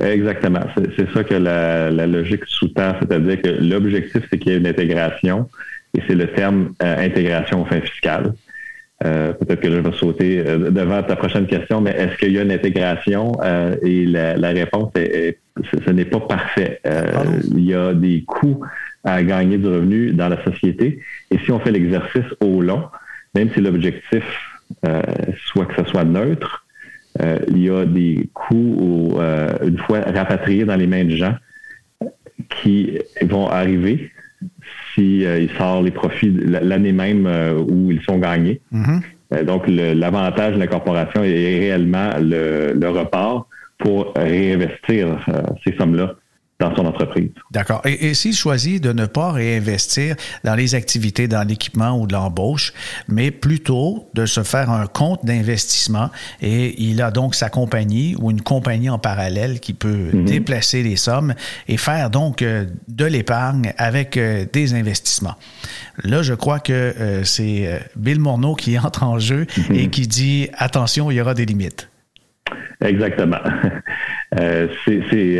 Exactement. 0.01 0.61
C'est 0.97 1.11
ça 1.11 1.23
que 1.23 1.35
la, 1.35 1.91
logique 2.07 2.45
sous-tend, 2.47 2.95
c'est-à-dire 2.99 3.41
que 3.41 3.49
l'objectif, 3.49 4.23
c'est 4.29 4.39
qu'il 4.39 4.51
y 4.51 4.55
ait 4.55 4.59
une 4.59 4.67
intégration, 4.67 5.49
et 5.95 6.01
c'est 6.07 6.15
le 6.15 6.27
terme 6.27 6.73
euh, 6.81 7.05
intégration 7.05 7.61
aux 7.61 7.65
fins 7.65 7.81
fiscales. 7.81 8.33
Euh, 9.03 9.33
peut-être 9.33 9.59
que 9.59 9.69
je 9.69 9.77
vais 9.77 9.91
sauter 9.97 10.39
euh, 10.39 10.71
devant 10.71 11.03
ta 11.03 11.15
prochaine 11.15 11.45
question, 11.45 11.81
mais 11.81 11.91
est-ce 11.91 12.17
qu'il 12.17 12.31
y 12.31 12.39
a 12.39 12.41
une 12.41 12.51
intégration? 12.51 13.33
et 13.83 14.05
la, 14.05 14.49
réponse 14.49 14.91
est, 14.95 15.37
ce 15.85 15.89
n'est 15.91 16.05
pas 16.05 16.21
parfait. 16.21 16.79
il 17.51 17.65
y 17.65 17.75
a 17.75 17.93
des 17.93 18.23
coûts 18.23 18.61
à 19.03 19.21
gagner 19.21 19.57
du 19.57 19.67
revenu 19.67 20.11
dans 20.13 20.29
la 20.29 20.43
société. 20.43 21.01
Et 21.29 21.37
si 21.39 21.51
on 21.51 21.59
fait 21.59 21.71
l'exercice 21.71 22.25
au 22.39 22.61
long, 22.61 22.85
même 23.35 23.49
si 23.53 23.61
l'objectif 23.61 24.23
soit 25.45 25.65
que 25.65 25.83
ce 25.83 25.89
soit 25.91 26.05
neutre, 26.05 26.62
euh, 27.21 27.39
il 27.49 27.63
y 27.63 27.69
a 27.69 27.85
des 27.85 28.29
coûts, 28.33 29.13
euh, 29.17 29.55
une 29.63 29.77
fois 29.77 30.01
rapatriés 30.01 30.65
dans 30.65 30.75
les 30.75 30.87
mains 30.87 31.05
de 31.05 31.15
gens, 31.15 31.35
qui 32.49 32.97
vont 33.21 33.47
arriver 33.47 34.11
si 34.93 35.25
euh, 35.25 35.47
sortent 35.57 35.85
les 35.85 35.91
profits 35.91 36.31
l'année 36.31 36.91
même 36.91 37.27
où 37.69 37.91
ils 37.91 38.01
sont 38.01 38.17
gagnés. 38.17 38.61
Mm-hmm. 38.73 39.43
donc, 39.45 39.63
l'avantage 39.67 40.55
de 40.55 40.59
la 40.59 40.67
corporation 40.67 41.23
est 41.23 41.59
réellement 41.59 42.11
le, 42.19 42.73
le 42.73 42.89
report 42.89 43.47
pour 43.77 44.13
réinvestir 44.15 45.19
ces 45.63 45.75
sommes-là 45.75 46.15
dans 46.63 46.75
son 46.75 46.85
entreprise. 46.85 47.29
D'accord. 47.51 47.81
Et, 47.85 48.09
et 48.09 48.13
s'il 48.13 48.35
choisit 48.35 48.81
de 48.81 48.93
ne 48.93 49.05
pas 49.05 49.31
réinvestir 49.31 50.15
dans 50.43 50.55
les 50.55 50.75
activités, 50.75 51.27
dans 51.27 51.47
l'équipement 51.47 51.99
ou 51.99 52.07
de 52.07 52.13
l'embauche, 52.13 52.73
mais 53.07 53.31
plutôt 53.31 54.09
de 54.13 54.25
se 54.25 54.43
faire 54.43 54.69
un 54.69 54.87
compte 54.87 55.25
d'investissement 55.25 56.09
et 56.41 56.81
il 56.83 57.01
a 57.01 57.11
donc 57.11 57.35
sa 57.35 57.49
compagnie 57.49 58.15
ou 58.19 58.31
une 58.31 58.41
compagnie 58.41 58.89
en 58.89 58.99
parallèle 58.99 59.59
qui 59.59 59.73
peut 59.73 60.09
mhm. 60.13 60.25
déplacer 60.25 60.83
les 60.83 60.95
sommes 60.95 61.33
et 61.67 61.77
faire 61.77 62.09
donc 62.09 62.41
euh, 62.41 62.65
de 62.87 63.05
l'épargne 63.05 63.73
avec 63.77 64.17
euh, 64.17 64.45
des 64.51 64.73
investissements. 64.73 65.35
Là, 66.03 66.21
je 66.21 66.33
crois 66.33 66.59
que 66.59 66.73
euh, 66.73 67.23
c'est 67.23 67.81
Bill 67.95 68.19
Morneau 68.19 68.55
qui 68.55 68.77
entre 68.79 69.03
en 69.03 69.19
jeu 69.19 69.45
mhm. 69.57 69.75
et 69.75 69.89
qui 69.89 70.07
dit 70.07 70.49
attention, 70.57 71.11
il 71.11 71.15
y 71.15 71.21
aura 71.21 71.33
des 71.33 71.45
limites. 71.45 71.89
Exactement. 72.83 73.39
c'est 74.37 75.39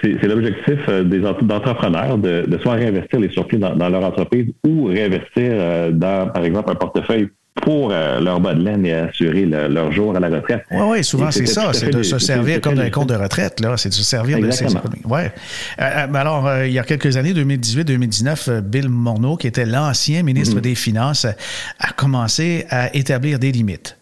c'est 0.00 0.26
l'objectif 0.26 0.78
euh, 0.88 1.04
des 1.04 1.18
d'entrepreneurs 1.18 2.18
de, 2.18 2.58
soit 2.62 2.74
réinvestir 2.74 3.20
les 3.20 3.30
surplus 3.30 3.58
dans, 3.58 3.88
leur 3.88 4.04
entreprise 4.04 4.46
ou 4.66 4.84
réinvestir 4.84 5.52
euh, 5.52 5.90
dans, 5.90 6.28
par 6.28 6.44
exemple, 6.44 6.70
un 6.70 6.74
portefeuille 6.74 7.28
pour 7.54 7.90
euh, 7.92 8.18
leur 8.20 8.40
bas 8.40 8.54
de 8.54 8.64
laine 8.64 8.86
et 8.86 8.94
assurer 8.94 9.44
leur 9.44 9.92
jour 9.92 10.16
à 10.16 10.20
la 10.20 10.28
retraite. 10.28 10.64
Oui, 10.70 10.80
oui, 10.88 11.04
souvent 11.04 11.30
c'est 11.30 11.46
ça, 11.46 11.72
c'est 11.72 11.90
de 11.90 12.02
se 12.02 12.18
servir 12.18 12.60
comme 12.60 12.74
d'un 12.74 12.90
compte 12.90 13.10
de 13.10 13.14
retraite, 13.14 13.60
là, 13.60 13.76
c'est 13.76 13.90
de 13.90 13.94
se 13.94 14.02
servir 14.02 14.38
de 14.38 14.50
ces 14.50 14.66
Ouais. 15.04 15.30
alors, 15.78 16.50
il 16.64 16.72
y 16.72 16.78
a 16.78 16.82
quelques 16.82 17.16
années, 17.16 17.34
2018-2019, 17.34 18.62
Bill 18.62 18.88
Morneau, 18.88 19.36
qui 19.36 19.46
était 19.46 19.66
l'ancien 19.66 20.22
ministre 20.22 20.56
mm-hmm. 20.56 20.62
des 20.62 20.74
Finances, 20.74 21.26
a 21.26 21.92
commencé 21.92 22.64
à 22.70 22.94
établir 22.96 23.38
des 23.38 23.52
limites. 23.52 23.98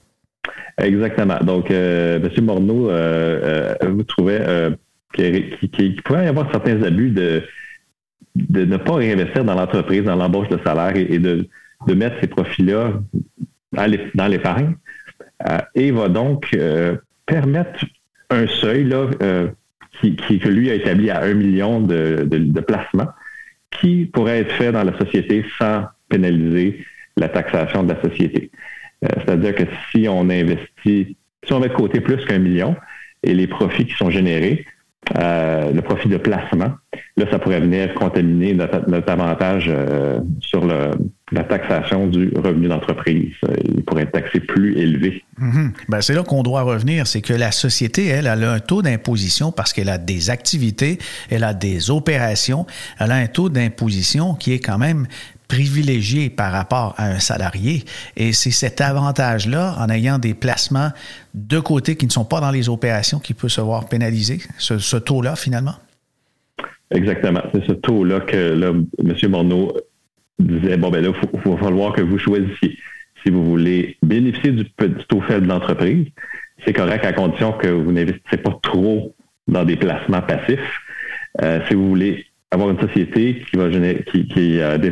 Exactement. 0.81 1.39
Donc, 1.43 1.71
M. 1.71 2.29
Morneau, 2.43 2.91
vous 3.83 4.03
trouvez 4.05 4.39
qu'il 5.15 6.03
pourrait 6.03 6.25
y 6.25 6.29
avoir 6.29 6.51
certains 6.51 6.83
abus 6.83 7.11
de, 7.11 7.43
ne 8.37 8.77
pas 8.77 8.95
réinvestir 8.95 9.45
dans 9.45 9.55
l'entreprise, 9.55 10.05
dans 10.05 10.17
l'embauche 10.17 10.49
de 10.49 10.59
salaire 10.65 10.97
et, 10.97 11.19
de, 11.19 11.49
mettre 11.95 12.17
ces 12.21 12.29
profits-là 12.29 12.95
dans 13.73 14.27
l'épargne. 14.29 14.75
Euh, 15.49 15.59
et 15.75 15.91
va 15.91 16.09
donc 16.09 16.49
euh, 16.55 16.97
permettre 17.25 17.85
un 18.29 18.47
seuil 18.47 18.85
là, 18.85 19.07
euh, 19.23 19.49
qui, 20.01 20.17
qui, 20.17 20.39
que 20.39 20.49
lui 20.49 20.71
a 20.71 20.75
établi 20.75 21.11
à 21.11 21.23
un 21.23 21.35
million 21.35 21.81
de, 21.81 22.27
de, 22.29 22.61
placements 22.61 23.09
qui 23.71 24.05
pourrait 24.05 24.41
être 24.41 24.53
fait 24.53 24.73
dans 24.73 24.85
la 24.85 24.97
société 24.99 25.45
sans 25.59 25.87
pénaliser 26.09 26.85
la 27.17 27.29
taxation 27.29 27.83
de 27.85 27.95
la 27.95 28.03
société. 28.03 28.51
C'est-à-dire 29.03 29.55
que 29.55 29.65
si 29.91 30.07
on 30.09 30.29
investit, 30.29 31.17
si 31.45 31.53
on 31.53 31.61
met 31.61 31.69
de 31.69 31.75
côté 31.75 32.01
plus 32.01 32.25
qu'un 32.27 32.39
million 32.39 32.77
et 33.23 33.35
les 33.35 33.47
profits 33.47 33.87
qui 33.87 33.95
sont 33.95 34.11
générés, 34.11 34.65
euh, 35.19 35.73
le 35.73 35.83
profit 35.83 36.09
de 36.09 36.19
placement, 36.19 36.73
là, 37.17 37.27
ça 37.31 37.39
pourrait 37.39 37.61
venir 37.61 37.93
contaminer 37.95 38.55
notre, 38.55 39.11
avantage 39.11 39.67
euh, 39.69 40.21
sur 40.41 40.65
la 40.67 41.45
taxation 41.45 42.07
du 42.07 42.33
revenu 42.37 42.69
d'entreprise. 42.69 43.33
Euh, 43.49 43.57
il 43.65 43.83
pourrait 43.83 44.05
être 44.05 44.13
taxé 44.13 44.39
plus 44.39 44.79
élevé. 44.79 45.25
Ben, 45.89 46.01
c'est 46.01 46.15
là 46.15 46.23
qu'on 46.23 46.43
doit 46.43 46.63
revenir. 46.63 47.09
C'est 47.09 47.23
que 47.23 47.33
la 47.33 47.51
société, 47.51 48.07
elle, 48.07 48.27
elle 48.27 48.45
a 48.45 48.53
un 48.53 48.61
taux 48.61 48.83
d'imposition 48.83 49.51
parce 49.51 49.73
qu'elle 49.73 49.89
a 49.89 49.99
des 49.99 50.31
activités, 50.31 50.99
elle 51.29 51.45
a 51.45 51.55
des 51.55 51.91
opérations, 51.91 52.67
elle 53.01 53.11
a 53.11 53.17
un 53.17 53.27
taux 53.27 53.49
d'imposition 53.49 54.35
qui 54.35 54.53
est 54.53 54.61
quand 54.61 54.79
même 54.79 55.07
privilégié 55.51 56.31
par 56.31 56.53
rapport 56.53 56.95
à 56.97 57.07
un 57.07 57.19
salarié. 57.19 57.83
Et 58.17 58.33
c'est 58.33 58.53
cet 58.53 58.81
avantage-là, 58.81 59.75
en 59.81 59.89
ayant 59.89 60.19
des 60.19 60.33
placements 60.33 60.91
de 61.35 61.59
côté 61.59 61.97
qui 61.97 62.07
ne 62.07 62.13
sont 62.13 62.25
pas 62.25 62.41
dans 62.41 62.53
les 62.53 62.69
opérations, 62.69 63.19
qui 63.19 63.35
peut 63.35 63.49
se 63.49 63.61
voir 63.61 63.89
pénalisé, 63.89 64.39
ce, 64.59 64.97
taux-là, 64.97 65.35
finalement? 65.35 65.75
Exactement. 66.93 67.43
C'est 67.53 67.67
ce 67.67 67.73
taux-là 67.73 68.21
que 68.21 68.53
M. 68.55 68.87
Morneau 69.29 69.77
disait, 70.39 70.77
bon, 70.77 70.89
ben 70.91 71.03
là, 71.03 71.11
il 71.35 71.41
faut, 71.41 71.57
falloir 71.57 71.95
que 71.95 72.03
vous 72.03 72.19
choisissiez. 72.19 72.79
Si 73.25 73.31
vous 73.31 73.45
voulez 73.45 73.97
bénéficier 74.03 74.53
du, 74.53 74.63
du 74.63 75.05
taux 75.09 75.21
faible 75.23 75.47
de 75.47 75.53
l'entreprise, 75.53 76.07
c'est 76.65 76.73
correct 76.73 77.05
à 77.05 77.13
condition 77.13 77.53
que 77.53 77.67
vous 77.67 77.91
n'investissez 77.91 78.37
pas 78.37 78.57
trop 78.63 79.17
dans 79.49 79.65
des 79.65 79.77
placements 79.77 80.23
passifs. 80.23 80.81
Euh, 81.43 81.61
si 81.67 81.75
vous 81.75 81.89
voulez 81.89 82.27
avoir 82.51 82.71
une 82.71 82.81
société 82.81 83.43
qui 83.49 83.57
va 83.57 83.71
générer, 83.71 84.05
qui, 84.11 84.27
qui 84.27 84.61
euh, 84.61 84.77
des, 84.77 84.91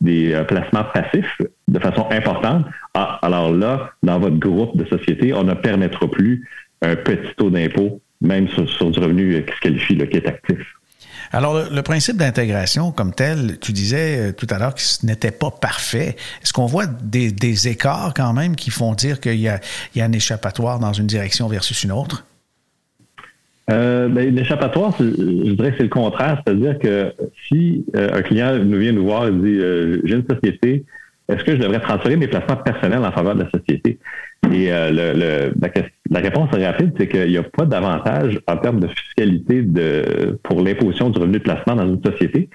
des 0.00 0.32
euh, 0.32 0.44
placements 0.44 0.84
passifs 0.92 1.38
de 1.68 1.78
façon 1.78 2.06
importante, 2.10 2.66
ah, 2.94 3.18
alors 3.22 3.52
là, 3.52 3.90
dans 4.02 4.18
votre 4.18 4.36
groupe 4.36 4.76
de 4.76 4.84
sociétés, 4.86 5.32
on 5.32 5.44
ne 5.44 5.54
permettra 5.54 6.10
plus 6.10 6.48
un 6.82 6.96
petit 6.96 7.34
taux 7.36 7.50
d'impôt, 7.50 8.00
même 8.20 8.48
sur, 8.48 8.90
du 8.90 8.98
revenu 8.98 9.44
qui 9.44 9.54
se 9.54 9.60
qualifie, 9.60 9.96
qui 9.96 10.16
est 10.16 10.26
actif. 10.26 10.58
Alors, 11.30 11.70
le, 11.70 11.82
principe 11.82 12.16
d'intégration 12.16 12.92
comme 12.92 13.14
tel, 13.14 13.58
tu 13.58 13.72
disais 13.72 14.18
euh, 14.18 14.32
tout 14.32 14.46
à 14.50 14.58
l'heure 14.58 14.74
que 14.74 14.82
ce 14.82 15.06
n'était 15.06 15.30
pas 15.30 15.50
parfait. 15.50 16.16
Est-ce 16.42 16.52
qu'on 16.52 16.66
voit 16.66 16.86
des, 16.86 17.30
des, 17.32 17.68
écarts 17.68 18.12
quand 18.14 18.32
même 18.34 18.54
qui 18.54 18.70
font 18.70 18.92
dire 18.92 19.18
qu'il 19.20 19.38
y, 19.38 19.44
y 19.44 19.48
a 19.48 20.04
un 20.04 20.12
échappatoire 20.12 20.78
dans 20.78 20.92
une 20.92 21.06
direction 21.06 21.48
versus 21.48 21.84
une 21.84 21.92
autre? 21.92 22.26
Euh, 23.70 24.08
ben, 24.08 24.34
l'échappatoire, 24.34 24.92
je 24.98 25.04
dirais 25.52 25.70
que 25.70 25.76
c'est 25.76 25.82
le 25.84 25.88
contraire. 25.88 26.42
C'est-à-dire 26.44 26.78
que 26.78 27.12
si 27.48 27.84
euh, 27.96 28.08
un 28.12 28.22
client 28.22 28.58
nous 28.58 28.78
vient 28.78 28.92
nous 28.92 29.04
voir 29.04 29.28
et 29.28 29.32
dit 29.32 29.58
euh, 29.60 30.00
J'ai 30.04 30.16
une 30.16 30.26
société, 30.28 30.84
est-ce 31.28 31.44
que 31.44 31.52
je 31.52 31.58
devrais 31.62 31.80
transférer 31.80 32.16
mes 32.16 32.26
placements 32.26 32.56
personnels 32.56 33.04
en 33.04 33.12
faveur 33.12 33.36
de 33.36 33.44
la 33.44 33.50
société? 33.50 33.98
Et 34.52 34.70
le, 34.70 35.52
la, 36.10 36.18
réponse 36.20 36.50
rapide, 36.50 36.92
c'est 36.98 37.06
qu'il 37.06 37.28
n'y 37.28 37.36
a 37.36 37.44
pas 37.44 37.64
d'avantage 37.64 38.40
en 38.48 38.56
termes 38.56 38.80
de 38.80 38.88
fiscalité 38.88 39.62
de, 39.62 40.38
pour 40.42 40.60
l'imposition 40.60 41.10
du 41.10 41.20
revenu 41.20 41.38
de 41.38 41.42
placement 41.42 41.76
dans 41.76 41.86
une 41.86 42.02
société. 42.04 42.50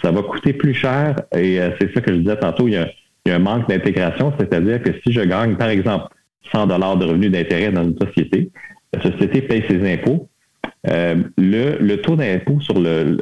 Ça 0.00 0.12
va 0.12 0.22
coûter 0.22 0.52
plus 0.52 0.72
cher 0.72 1.16
et 1.36 1.58
c'est 1.80 1.92
ça 1.92 2.00
que 2.00 2.12
je 2.12 2.18
disais 2.18 2.36
tantôt, 2.36 2.68
il 2.68 2.74
y 2.74 2.76
a, 2.76 2.88
il 3.26 3.30
y 3.30 3.32
a 3.32 3.36
un 3.36 3.40
manque 3.40 3.68
d'intégration, 3.68 4.32
c'est-à-dire 4.38 4.82
que 4.82 4.92
si 5.04 5.12
je 5.12 5.20
gagne, 5.20 5.56
par 5.56 5.68
exemple, 5.68 6.06
100 6.52 6.68
dollars 6.68 6.96
de 6.96 7.06
revenus 7.06 7.32
d'intérêt 7.32 7.72
dans 7.72 7.84
une 7.84 7.98
société, 7.98 8.50
la 8.94 9.02
société 9.02 9.42
paye 9.42 9.64
ses 9.68 9.92
impôts, 9.92 10.28
le, 10.84 11.78
le, 11.78 11.96
taux 12.00 12.16
d'impôt 12.16 12.60
sur 12.60 12.80
le, 12.80 13.18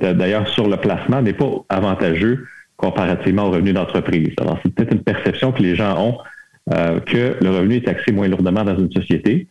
d'ailleurs 0.00 0.48
sur 0.48 0.68
le 0.68 0.76
placement 0.76 1.22
n'est 1.22 1.32
pas 1.32 1.50
avantageux 1.68 2.46
comparativement 2.76 3.46
au 3.46 3.50
revenu 3.50 3.72
d'entreprise. 3.72 4.30
Alors, 4.40 4.58
c'est 4.62 4.72
peut-être 4.72 4.92
une 4.92 5.02
perception 5.02 5.52
que 5.52 5.62
les 5.62 5.74
gens 5.74 6.00
ont 6.00 6.18
euh, 6.72 7.00
que 7.00 7.36
le 7.40 7.50
revenu 7.50 7.76
est 7.76 7.86
taxé 7.86 8.12
moins 8.12 8.28
lourdement 8.28 8.64
dans 8.64 8.78
une 8.78 8.90
société. 8.92 9.48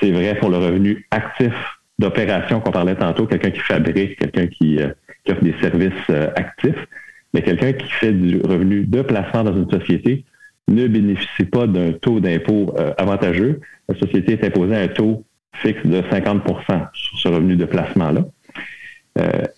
C'est 0.00 0.10
vrai 0.10 0.36
pour 0.36 0.48
le 0.48 0.58
revenu 0.58 1.06
actif 1.10 1.52
d'opération 1.98 2.60
qu'on 2.60 2.70
parlait 2.70 2.94
tantôt, 2.94 3.26
quelqu'un 3.26 3.50
qui 3.50 3.60
fabrique, 3.60 4.16
quelqu'un 4.18 4.46
qui, 4.46 4.78
euh, 4.80 4.88
offre 5.28 5.42
des 5.42 5.54
services 5.60 5.92
euh, 6.10 6.30
actifs, 6.36 6.86
mais 7.34 7.42
quelqu'un 7.42 7.72
qui 7.72 7.90
fait 7.90 8.12
du 8.12 8.40
revenu 8.40 8.86
de 8.86 9.02
placement 9.02 9.44
dans 9.44 9.56
une 9.56 9.70
société 9.70 10.24
ne 10.68 10.86
bénéficie 10.86 11.44
pas 11.44 11.66
d'un 11.66 11.92
taux 11.92 12.20
d'impôt 12.20 12.74
avantageux. 12.96 13.60
La 13.88 13.98
société 13.98 14.32
est 14.32 14.44
imposée 14.44 14.76
à 14.76 14.80
un 14.80 14.88
taux 14.88 15.24
fixe 15.54 15.84
de 15.86 16.00
50% 16.02 16.88
sur 16.92 17.18
ce 17.18 17.28
revenu 17.28 17.56
de 17.56 17.64
placement-là. 17.64 18.24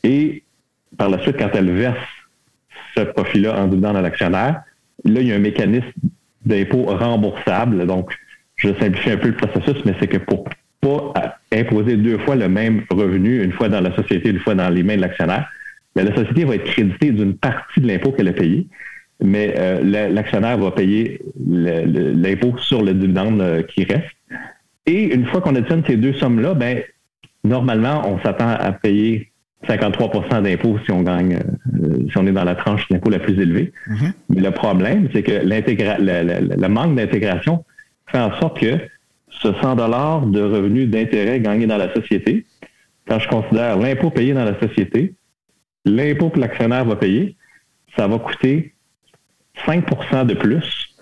et 0.03 0.43
par 0.97 1.09
la 1.09 1.19
suite, 1.21 1.37
quand 1.39 1.51
elle 1.55 1.71
verse 1.71 1.99
ce 2.97 3.03
profit-là 3.03 3.61
en 3.61 3.67
dividende 3.67 3.97
à 3.97 4.03
l'actionnaire. 4.03 4.63
Là, 5.05 5.21
il 5.21 5.27
y 5.27 5.33
a 5.33 5.37
un 5.37 5.41
mécanisme 5.41 5.93
d'impôt 6.45 6.85
remboursable. 6.85 7.87
Donc, 7.87 8.11
je 8.57 8.69
simplifie 8.75 9.11
un 9.11 9.17
peu 9.17 9.29
le 9.29 9.37
processus, 9.37 9.85
mais 9.85 9.95
c'est 10.01 10.07
que 10.07 10.19
pour 10.19 10.45
pas 10.81 11.39
imposer 11.53 11.97
deux 11.97 12.19
fois 12.19 12.37
le 12.37 12.49
même 12.49 12.85
revenu, 12.91 13.43
une 13.43 13.53
fois 13.53 13.69
dans 13.69 13.81
la 13.81 13.95
société, 13.97 14.31
une 14.31 14.41
fois 14.41 14.55
dans 14.55 14.69
les 14.69 14.83
mains 14.83 14.97
de 14.97 15.01
l'actionnaire, 15.01 15.49
la 15.97 16.15
société 16.15 16.45
va 16.45 16.57
être 16.57 16.65
créditée 16.65 17.11
d'une 17.11 17.35
partie 17.35 17.81
de 17.81 17.87
l'impôt 17.87 18.13
qu'elle 18.13 18.29
a 18.29 18.33
payé, 18.33 18.67
mais 19.23 19.55
euh, 19.57 20.09
l'actionnaire 20.11 20.59
va 20.59 20.73
payer 20.73 21.21
l'impôt 21.47 22.57
sur 22.59 22.83
le 22.83 22.95
dividende 22.95 23.41
euh, 23.41 23.63
qui 23.63 23.85
reste. 23.85 24.14
Et 24.87 25.15
une 25.15 25.27
fois 25.27 25.41
qu'on 25.41 25.55
additionne 25.55 25.83
ces 25.87 25.97
deux 25.97 26.13
sommes-là, 26.15 26.55
ben 26.55 26.83
normalement, 27.43 28.03
on 28.07 28.21
s'attend 28.21 28.49
à 28.49 28.73
payer 28.73 29.31
53% 29.67 30.43
d'impôts 30.43 30.79
si 30.85 30.93
on 30.93 31.03
gagne, 31.03 31.39
euh, 31.83 32.07
si 32.11 32.19
on 32.19 32.27
est 32.27 32.33
dans 32.33 32.45
la 32.45 32.55
tranche 32.55 32.87
d'impôt 32.89 33.11
la 33.11 33.19
plus 33.19 33.39
élevée. 33.41 33.73
Mm-hmm. 33.89 34.13
Mais 34.31 34.41
le 34.41 34.51
problème, 34.51 35.09
c'est 35.13 35.23
que 35.23 35.33
le, 35.43 36.69
manque 36.69 36.97
d'intégration 36.97 37.65
fait 38.07 38.19
en 38.19 38.39
sorte 38.41 38.61
que 38.61 38.79
ce 39.31 39.53
100 39.53 39.77
dollars 39.77 40.27
de 40.27 40.41
revenus 40.41 40.89
d'intérêt 40.89 41.41
gagnés 41.41 41.67
dans 41.67 41.79
la 41.79 41.93
société, 41.95 42.45
quand 43.09 43.19
je 43.19 43.29
considère 43.29 43.79
l'impôt 43.79 44.11
payé 44.11 44.33
dans 44.35 44.45
la 44.45 44.59
société, 44.61 45.15
l'impôt 45.85 46.31
que 46.31 46.41
l'actionnaire 46.41 46.85
va 46.85 46.97
payer, 46.97 47.37
ça 47.97 48.07
va 48.07 48.19
coûter 48.19 48.75
5% 49.67 50.27
de 50.27 50.35
plus 50.35 50.97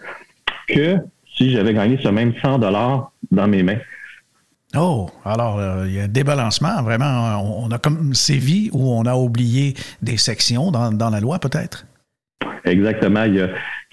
que 0.69 0.97
si 1.37 1.53
j'avais 1.53 1.75
gagné 1.75 1.99
ce 2.03 2.09
même 2.09 2.33
100 2.43 2.59
dollars 2.59 3.13
dans 3.31 3.49
mes 3.49 3.63
mains. 3.63 3.79
Oh, 4.77 5.11
alors 5.25 5.59
euh, 5.59 5.85
il 5.87 5.95
y 5.95 6.01
a 6.01 6.05
un 6.05 6.09
débalancement, 6.09 6.83
vraiment. 6.83 7.63
On, 7.63 7.71
a 7.71 7.79
comme 7.79 8.15
sévi 8.15 8.71
où 8.73 8.91
on 8.91 9.05
a 9.05 9.15
oublié 9.15 9.75
des 10.01 10.17
sections 10.17 10.71
dans, 10.71 11.11
la 11.11 11.21
loi, 11.21 11.39
peut-être? 11.39 11.87
Exactement. 12.65 13.25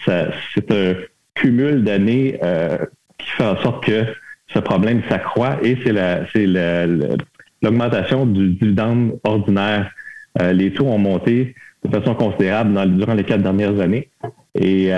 c'est 0.06 0.72
un 0.72 0.96
cumul 1.36 1.84
d'années 1.84 2.40
euh, 2.44 2.78
qui 3.18 3.30
fait 3.32 3.46
en 3.46 3.58
sorte 3.62 3.84
que 3.84 4.06
ce 4.54 4.60
problème 4.60 5.02
s'accroît 5.10 5.58
et 5.62 5.78
c'est, 5.84 5.92
la, 5.92 6.26
c'est 6.32 6.48
l'augmentation 7.62 8.26
du 8.26 8.52
dividende 8.52 9.20
ordinaire. 9.24 9.92
Euh, 10.42 10.54
les 10.54 10.72
taux 10.72 10.88
ont 10.88 10.98
monté 10.98 11.56
de 11.84 11.90
façon 11.90 12.16
considérable 12.16 12.96
durant 12.96 13.16
les 13.16 13.24
quatre 13.24 13.42
dernières 13.42 13.80
années 13.80 14.10
et 14.56 14.92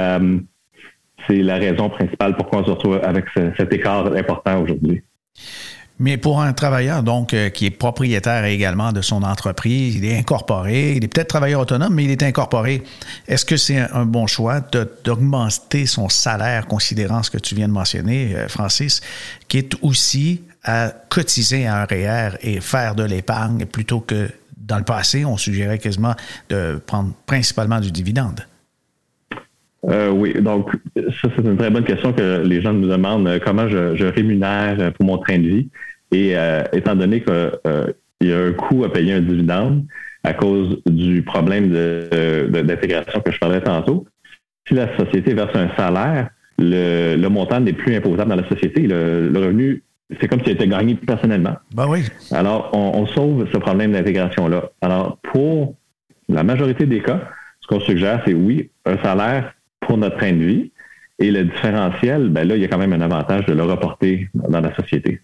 c'est 1.27 1.41
la 1.41 1.55
raison 1.55 1.89
principale 1.89 2.35
pourquoi 2.35 2.59
on 2.61 2.65
se 2.65 2.71
retrouve 2.71 2.99
avec 3.03 3.25
cet 3.57 3.73
écart 3.73 4.07
important 4.07 4.61
aujourd'hui. 4.61 5.01
Mais 6.03 6.17
pour 6.17 6.41
un 6.41 6.51
travailleur, 6.51 7.03
donc, 7.03 7.31
euh, 7.35 7.49
qui 7.49 7.67
est 7.67 7.69
propriétaire 7.69 8.43
également 8.45 8.91
de 8.91 9.03
son 9.03 9.21
entreprise, 9.21 9.95
il 9.95 10.03
est 10.03 10.17
incorporé, 10.17 10.93
il 10.93 11.03
est 11.03 11.07
peut-être 11.07 11.27
travailleur 11.27 11.61
autonome, 11.61 11.93
mais 11.93 12.05
il 12.05 12.09
est 12.09 12.23
incorporé. 12.23 12.81
Est-ce 13.27 13.45
que 13.45 13.55
c'est 13.55 13.77
un 13.77 14.05
bon 14.05 14.25
choix 14.25 14.61
d'augmenter 15.03 15.85
son 15.85 16.09
salaire, 16.09 16.65
considérant 16.65 17.21
ce 17.21 17.29
que 17.29 17.37
tu 17.37 17.53
viens 17.53 17.67
de 17.67 17.73
mentionner, 17.73 18.35
euh, 18.35 18.47
Francis, 18.47 19.01
qui 19.47 19.59
est 19.59 19.75
aussi 19.83 20.41
à 20.63 20.91
cotiser 21.09 21.67
à 21.67 21.81
un 21.81 21.85
REER 21.85 22.31
et 22.41 22.61
faire 22.61 22.95
de 22.95 23.03
l'épargne 23.03 23.67
plutôt 23.67 23.99
que 23.99 24.27
dans 24.57 24.79
le 24.79 24.83
passé, 24.83 25.23
on 25.23 25.37
suggérait 25.37 25.77
quasiment 25.77 26.15
de 26.49 26.81
prendre 26.83 27.11
principalement 27.27 27.79
du 27.79 27.91
dividende? 27.91 28.47
Euh, 29.89 30.11
oui, 30.11 30.33
donc 30.39 30.71
ça 30.95 31.27
c'est 31.35 31.43
une 31.43 31.57
très 31.57 31.71
bonne 31.71 31.83
question 31.83 32.13
que 32.13 32.43
les 32.45 32.61
gens 32.61 32.71
nous 32.71 32.87
demandent 32.87 33.27
euh, 33.27 33.39
comment 33.43 33.67
je, 33.67 34.05
rémunère 34.05 34.75
euh, 34.79 34.91
pour 34.91 35.05
mon 35.05 35.17
train 35.17 35.39
de 35.39 35.47
vie? 35.47 35.69
Et 36.11 36.35
étant 36.73 36.93
donné 36.93 37.23
qu'il 37.23 37.93
y 38.19 38.33
a 38.33 38.37
un 38.37 38.51
coût 38.51 38.83
à 38.83 38.91
payer 38.91 39.13
un 39.13 39.21
dividende 39.21 39.85
à 40.25 40.33
cause 40.33 40.81
du 40.85 41.21
problème 41.21 41.69
d'intégration 41.69 43.21
que 43.21 43.31
je 43.31 43.39
parlais 43.39 43.61
tantôt, 43.61 44.05
si 44.67 44.73
la 44.73 44.93
société 44.97 45.33
verse 45.33 45.55
un 45.55 45.73
salaire, 45.77 46.27
le, 46.59 47.25
montant 47.29 47.61
n'est 47.61 47.71
plus 47.71 47.95
imposable 47.95 48.29
dans 48.29 48.35
la 48.35 48.49
société. 48.49 48.87
Le, 48.87 49.31
revenu, 49.33 49.83
c'est 50.19 50.27
comme 50.27 50.41
s'il 50.41 50.51
était 50.51 50.67
gagné 50.67 50.95
personnellement. 50.95 51.55
Ben 51.73 51.87
oui. 51.87 52.03
Alors, 52.31 52.71
on, 52.73 52.91
on 52.93 53.07
sauve 53.07 53.47
ce 53.49 53.57
problème 53.57 53.93
d'intégration-là. 53.93 54.69
Alors, 54.81 55.17
pour 55.31 55.75
la 56.27 56.43
majorité 56.43 56.85
des 56.85 57.01
cas, 57.01 57.21
ce 57.61 57.67
qu'on 57.67 57.79
suggère, 57.79 58.21
c'est 58.25 58.33
oui, 58.33 58.69
un 58.85 58.97
salaire 59.01 59.53
pour 59.81 59.97
notre 59.97 60.17
train 60.17 60.33
de 60.33 60.43
vie. 60.43 60.71
Et 61.19 61.29
le 61.29 61.43
différentiel, 61.43 62.29
ben 62.29 62.47
là, 62.47 62.55
il 62.55 62.61
y 62.61 62.65
a 62.65 62.67
quand 62.67 62.79
même 62.79 62.93
un 62.93 63.01
avantage 63.01 63.45
de 63.45 63.53
le 63.53 63.63
reporter 63.63 64.27
dans 64.33 64.59
la 64.59 64.73
société. 64.75 65.21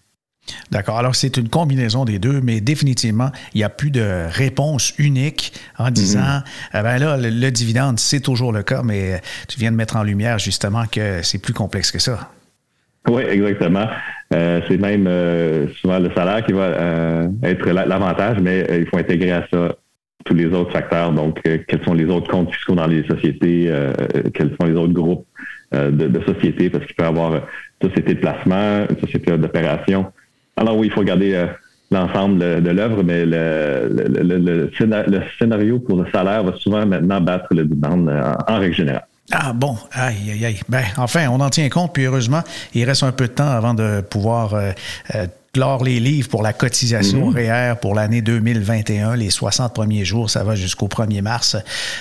D'accord. 0.70 0.98
Alors, 0.98 1.14
c'est 1.14 1.36
une 1.36 1.48
combinaison 1.48 2.04
des 2.04 2.18
deux, 2.18 2.40
mais 2.40 2.60
définitivement, 2.60 3.30
il 3.54 3.58
n'y 3.58 3.64
a 3.64 3.68
plus 3.68 3.90
de 3.90 4.26
réponse 4.30 4.94
unique 4.98 5.52
en 5.76 5.90
disant, 5.90 6.20
mhm. 6.20 6.42
eh 6.74 6.82
ben 6.82 6.98
là, 6.98 7.16
le, 7.16 7.50
dividende, 7.50 7.98
c'est 7.98 8.20
toujours 8.20 8.52
le 8.52 8.62
cas, 8.62 8.82
mais 8.82 9.20
tu 9.48 9.58
viens 9.58 9.72
de 9.72 9.76
mettre 9.76 9.96
en 9.96 10.02
lumière 10.02 10.38
justement 10.38 10.84
que 10.86 11.22
c'est 11.22 11.42
plus 11.42 11.52
complexe 11.52 11.90
que 11.90 11.98
ça. 11.98 12.30
Oui, 13.08 13.22
exactement. 13.22 13.86
Euh, 14.34 14.60
c'est 14.68 14.76
même 14.76 15.06
euh, 15.06 15.66
souvent 15.80 15.98
le 15.98 16.10
salaire 16.14 16.44
qui 16.44 16.52
va 16.52 16.64
euh, 16.64 17.28
être 17.42 17.66
l'avantage, 17.70 18.38
mais 18.40 18.66
il 18.70 18.86
faut 18.86 18.98
intégrer 18.98 19.32
à 19.32 19.46
ça 19.50 19.74
tous 20.24 20.34
les 20.34 20.46
autres 20.46 20.72
facteurs. 20.72 21.12
Donc, 21.12 21.40
euh, 21.46 21.58
quels 21.66 21.82
sont 21.84 21.94
les 21.94 22.06
autres 22.06 22.30
comptes 22.30 22.52
fiscaux 22.52 22.74
dans 22.74 22.86
les 22.86 23.06
sociétés, 23.06 23.66
euh, 23.68 23.92
quels 24.34 24.54
sont 24.60 24.66
les 24.66 24.74
autres 24.74 24.92
groupes 24.92 25.26
euh, 25.74 25.90
de, 25.90 26.20
sociétés, 26.24 26.70
parce 26.70 26.84
qu'il 26.86 26.94
peut 26.94 27.04
y 27.04 27.06
avoir 27.06 27.34
une 27.34 27.88
société 27.88 28.14
de 28.14 28.20
placement, 28.20 28.86
une 28.88 28.98
société 29.00 29.36
d'opération. 29.36 30.06
Alors 30.56 30.76
oui, 30.76 30.88
il 30.88 30.92
faut 30.92 31.00
regarder 31.00 31.46
l'ensemble 31.90 32.38
de, 32.38 32.70
l'œuvre, 32.70 33.02
mais 33.04 33.24
le, 33.24 34.70
scénario 35.38 35.78
pour 35.78 36.02
le 36.02 36.10
salaire 36.10 36.42
va 36.42 36.52
souvent 36.56 36.84
maintenant 36.84 37.20
battre 37.20 37.46
le 37.54 37.64
dividende 37.64 38.10
en, 38.48 38.58
règle 38.58 38.74
générale. 38.74 39.06
Ah 39.30 39.52
bon, 39.52 39.76
aïe, 39.92 40.32
aïe, 40.32 40.44
aïe. 40.46 40.60
Ben, 40.68 40.82
enfin, 40.96 41.28
on 41.30 41.38
en 41.40 41.50
tient 41.50 41.68
compte, 41.68 41.92
puis 41.92 42.04
heureusement, 42.04 42.40
il 42.74 42.84
reste 42.84 43.02
un 43.02 43.12
peu 43.12 43.28
de 43.28 43.32
temps 43.32 43.46
avant 43.46 43.74
de 43.74 44.00
pouvoir 44.00 44.54
clore 45.52 45.82
les 45.82 45.98
livres 45.98 46.28
pour 46.28 46.42
la 46.42 46.52
cotisation 46.52 47.30
mmh. 47.30 47.76
pour 47.80 47.94
l'année 47.94 48.20
2021. 48.20 49.16
Les 49.16 49.30
60 49.30 49.74
premiers 49.74 50.04
jours, 50.04 50.30
ça 50.30 50.44
va 50.44 50.54
jusqu'au 50.54 50.88
1er 50.88 51.22
mars. 51.22 51.56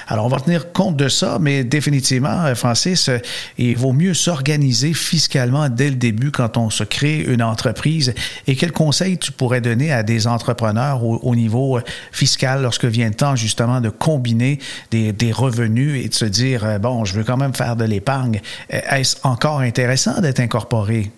Alors, 0.07 0.25
on 0.25 0.29
va 0.29 0.39
tenir 0.39 0.71
compte 0.73 0.97
de 0.97 1.07
ça, 1.07 1.37
mais 1.39 1.63
définitivement, 1.63 2.45
euh, 2.45 2.55
Francis, 2.55 3.09
euh, 3.09 3.19
il 3.57 3.77
vaut 3.77 3.93
mieux 3.93 4.13
s'organiser 4.13 4.93
fiscalement 4.93 5.69
dès 5.69 5.89
le 5.89 5.95
début 5.95 6.31
quand 6.31 6.57
on 6.57 6.69
se 6.69 6.83
crée 6.83 7.19
une 7.21 7.41
entreprise. 7.41 8.13
Et 8.47 8.55
quel 8.55 8.71
conseil 8.71 9.17
tu 9.17 9.31
pourrais 9.31 9.61
donner 9.61 9.91
à 9.91 10.03
des 10.03 10.27
entrepreneurs 10.27 11.03
au, 11.03 11.35
niveau 11.35 11.77
euh, 11.77 11.81
fiscal 12.11 12.61
lorsque 12.61 12.85
vient 12.85 13.07
le 13.07 13.13
temps 13.13 13.35
justement 13.35 13.79
de 13.79 13.89
combiner 13.89 14.59
des, 14.91 15.13
des 15.13 15.31
revenus 15.31 16.03
et 16.03 16.09
de 16.09 16.13
se 16.13 16.25
dire, 16.25 16.79
bon, 16.79 17.05
je 17.05 17.13
veux 17.13 17.23
quand 17.23 17.37
même 17.37 17.53
faire 17.53 17.75
de 17.75 17.85
l'épargne. 17.85 18.41
Est-ce 18.69 19.17
encore 19.23 19.59
intéressant 19.59 20.19
d'être 20.19 20.39
incorporé? 20.39 21.11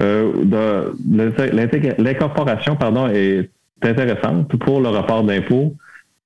Euh, 0.00 0.92
L'incorporation 1.98 2.76
pardon, 2.76 3.08
est 3.08 3.50
intéressante 3.82 4.48
pour 4.58 4.80
le 4.80 4.88
rapport 4.88 5.24
d'impôt 5.24 5.74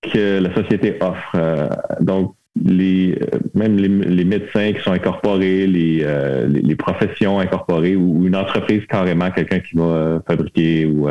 que 0.02 0.40
la 0.40 0.54
société 0.54 0.96
offre. 1.00 1.32
Euh, 1.34 1.68
donc, 2.00 2.34
les, 2.62 3.18
euh, 3.20 3.38
même 3.54 3.76
les, 3.78 4.24
médecins 4.24 4.72
qui 4.72 4.80
sont 4.80 4.92
incorporés, 4.92 5.66
les, 5.66 6.76
professions 6.76 7.40
incorporées 7.40 7.96
ou 7.96 8.26
une 8.26 8.36
entreprise 8.36 8.84
carrément, 8.86 9.30
quelqu'un 9.30 9.60
qui 9.60 9.76
va 9.76 10.22
fabriquer 10.26 10.86
ou 10.86 11.08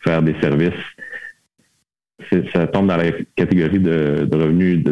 faire 0.00 0.22
des 0.22 0.34
services, 0.40 0.72
ça 2.52 2.66
tombe 2.68 2.86
dans 2.86 2.96
la 2.96 3.10
catégorie 3.34 3.80
de 3.80 4.28
revenus 4.32 4.84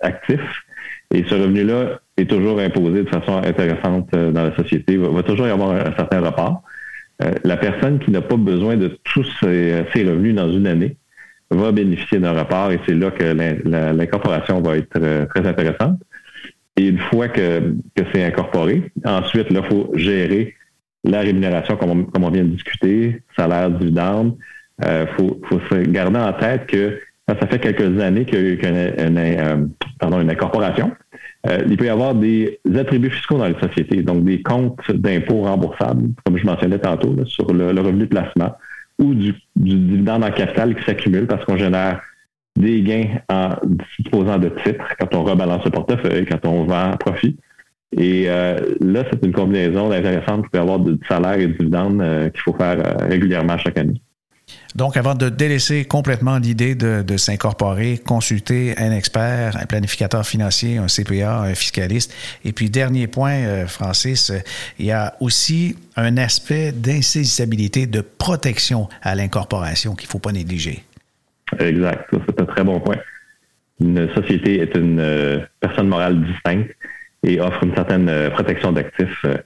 actifs. 0.00 0.64
Et 1.12 1.24
ce 1.24 1.34
revenu-là 1.34 2.00
est 2.16 2.28
toujours 2.28 2.58
imposé 2.60 3.02
de 3.02 3.08
façon 3.08 3.36
intéressante 3.38 4.08
euh, 4.14 4.32
dans 4.32 4.44
la 4.44 4.56
société. 4.56 4.94
Il 4.94 5.00
va, 5.00 5.22
toujours 5.22 5.46
y 5.46 5.50
avoir 5.50 5.70
un, 5.70 5.94
certain 5.96 6.20
rapport. 6.20 6.62
Euh, 7.22 7.30
la 7.44 7.56
personne 7.56 7.98
qui 7.98 8.10
n'a 8.10 8.20
pas 8.20 8.36
besoin 8.36 8.76
de 8.76 8.98
tous 9.04 9.26
ses, 9.40 9.84
revenus 9.94 10.34
dans 10.34 10.50
une 10.50 10.66
année 10.66 10.96
va 11.50 11.72
bénéficier 11.72 12.18
d'un 12.18 12.32
rapport 12.32 12.72
et 12.72 12.80
c'est 12.86 12.94
là 12.94 13.10
que 13.10 13.24
l'incorporation 13.92 14.60
va 14.60 14.76
être 14.76 14.98
euh, 14.98 15.26
très 15.26 15.46
intéressante. 15.46 15.98
Et 16.76 16.88
une 16.88 16.98
fois 16.98 17.28
que, 17.28 17.74
c'est 18.12 18.22
incorporé, 18.22 18.90
ensuite, 19.04 19.46
il 19.50 19.62
faut 19.64 19.90
gérer 19.94 20.54
la 21.04 21.20
rémunération, 21.20 21.76
comme 21.76 22.06
on, 22.14 22.30
vient 22.30 22.44
de 22.44 22.50
discuter, 22.50 23.22
salaire, 23.36 23.70
dividende. 23.70 24.36
Il 24.82 24.88
euh, 24.88 25.06
faut, 25.16 25.40
se 25.70 25.74
garder 25.88 26.18
en 26.18 26.32
tête 26.34 26.66
que 26.66 27.00
ça 27.28 27.46
fait 27.46 27.58
quelques 27.58 27.98
années 28.00 28.26
qu'il 28.26 28.34
y 28.34 28.38
a 28.38 28.44
eu 28.44 28.60
euh, 28.62 30.20
une 30.20 30.30
incorporation. 30.30 30.92
Euh, 31.48 31.62
il 31.68 31.76
peut 31.76 31.86
y 31.86 31.88
avoir 31.88 32.14
des 32.14 32.60
attributs 32.76 33.10
fiscaux 33.10 33.38
dans 33.38 33.46
les 33.46 33.58
sociétés, 33.60 34.02
donc 34.02 34.24
des 34.24 34.42
comptes 34.42 34.90
d'impôts 34.90 35.42
remboursables, 35.42 36.10
comme 36.24 36.36
je 36.36 36.46
mentionnais 36.46 36.78
tantôt, 36.78 37.14
sur 37.26 37.52
le, 37.52 37.68
revenu 37.68 38.00
de 38.00 38.06
placement, 38.06 38.56
ou 38.98 39.14
du, 39.14 39.34
dividende 39.54 40.24
en 40.24 40.30
capital 40.30 40.74
qui 40.74 40.84
s'accumule 40.84 41.26
parce 41.26 41.44
qu'on 41.44 41.56
génère 41.56 42.00
des 42.56 42.82
gains 42.82 43.18
en 43.28 43.50
disposant 43.98 44.38
de 44.38 44.48
titres 44.64 44.94
quand 44.98 45.14
on 45.14 45.24
rebalance 45.24 45.64
le 45.64 45.70
portefeuille, 45.70 46.26
quand 46.26 46.44
on 46.46 46.64
vend 46.64 46.92
à 46.92 46.96
profit. 46.96 47.36
Et 47.92 48.24
euh, 48.28 48.58
là, 48.80 49.04
c'est 49.10 49.24
une 49.24 49.32
combinaison 49.32 49.90
intéressante. 49.90 50.44
Vous 50.44 50.50
pouvez 50.50 50.62
avoir 50.62 50.80
du 50.80 50.98
salaire 51.08 51.34
et 51.34 51.46
du 51.46 51.54
dividende 51.54 52.00
euh, 52.00 52.28
qu'il 52.30 52.40
faut 52.40 52.54
faire 52.54 52.78
euh, 52.78 53.06
régulièrement 53.06 53.56
chaque 53.58 53.78
année. 53.78 54.00
Donc, 54.76 54.96
avant 54.96 55.14
de 55.14 55.28
délaisser 55.30 55.86
complètement 55.86 56.38
l'idée 56.38 56.74
de, 56.74 57.16
s'incorporer, 57.16 57.98
consulter 57.98 58.74
un 58.76 58.92
expert, 58.92 59.56
un 59.56 59.64
planificateur 59.64 60.26
financier, 60.26 60.76
un 60.76 60.86
CPA, 60.86 61.40
un 61.40 61.54
fiscaliste. 61.54 62.14
Et 62.44 62.52
puis, 62.52 62.68
dernier 62.68 63.06
point, 63.06 63.66
Francis, 63.66 64.30
il 64.78 64.86
y 64.86 64.92
a 64.92 65.14
aussi 65.20 65.76
un 65.96 66.18
aspect 66.18 66.72
d'insaisissabilité, 66.72 67.86
de 67.86 68.02
protection 68.02 68.88
à 69.02 69.14
l'incorporation 69.14 69.94
qu'il 69.94 70.08
ne 70.08 70.10
faut 70.10 70.18
pas 70.18 70.32
négliger. 70.32 70.84
Exact. 71.58 72.10
C'est 72.26 72.40
un 72.40 72.44
très 72.44 72.62
bon 72.62 72.78
point. 72.78 72.98
Une 73.80 74.08
société 74.14 74.60
est 74.60 74.74
une 74.76 75.46
personne 75.60 75.88
morale 75.88 76.22
distincte 76.22 76.70
et 77.26 77.40
offre 77.40 77.62
une 77.64 77.74
certaine 77.74 78.08
euh, 78.08 78.30
protection 78.30 78.72
d'actifs 78.72 79.24
euh, 79.24 79.34
euh, 79.34 79.38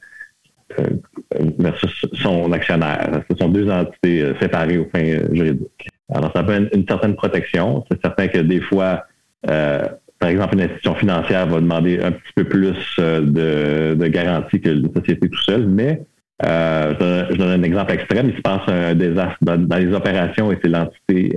versus 1.58 2.06
son 2.14 2.52
actionnaire. 2.52 3.22
Ce 3.30 3.36
sont 3.36 3.48
deux 3.48 3.70
entités 3.70 4.32
séparées 4.40 4.78
au 4.78 4.88
fin 4.94 5.02
juridique. 5.32 5.88
Alors, 6.12 6.32
ça 6.34 6.42
peut 6.42 6.68
une, 6.72 6.86
certaine 6.88 7.14
protection. 7.14 7.84
C'est 7.90 8.00
certain 8.02 8.28
que 8.28 8.38
des 8.38 8.60
fois, 8.60 9.04
par 9.42 10.28
exemple, 10.28 10.54
une 10.54 10.62
institution 10.62 10.94
financière 10.94 11.46
va 11.46 11.60
demander 11.60 12.00
un 12.00 12.12
petit 12.12 12.32
peu 12.34 12.44
plus 12.44 12.98
de, 12.98 14.06
garantie 14.08 14.60
que 14.60 14.70
une 14.70 14.92
société 14.92 15.28
tout 15.28 15.42
seul, 15.42 15.66
mais 15.66 16.02
je, 16.42 17.36
donne, 17.36 17.60
un 17.60 17.62
exemple 17.62 17.92
extrême. 17.92 18.30
Il 18.30 18.36
se 18.36 18.42
passe 18.42 18.62
un 18.68 18.94
désastre 18.94 19.38
dans, 19.42 19.76
les 19.76 19.92
opérations 19.92 20.50
et 20.52 20.58
c'est 20.62 20.68
l'entité 20.68 21.34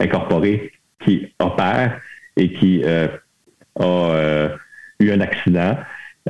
incorporée 0.00 0.72
qui 1.04 1.28
opère 1.38 2.00
et 2.36 2.52
qui 2.52 2.82
a 2.84 4.48
eu 5.00 5.10
un 5.10 5.20
accident, 5.20 5.76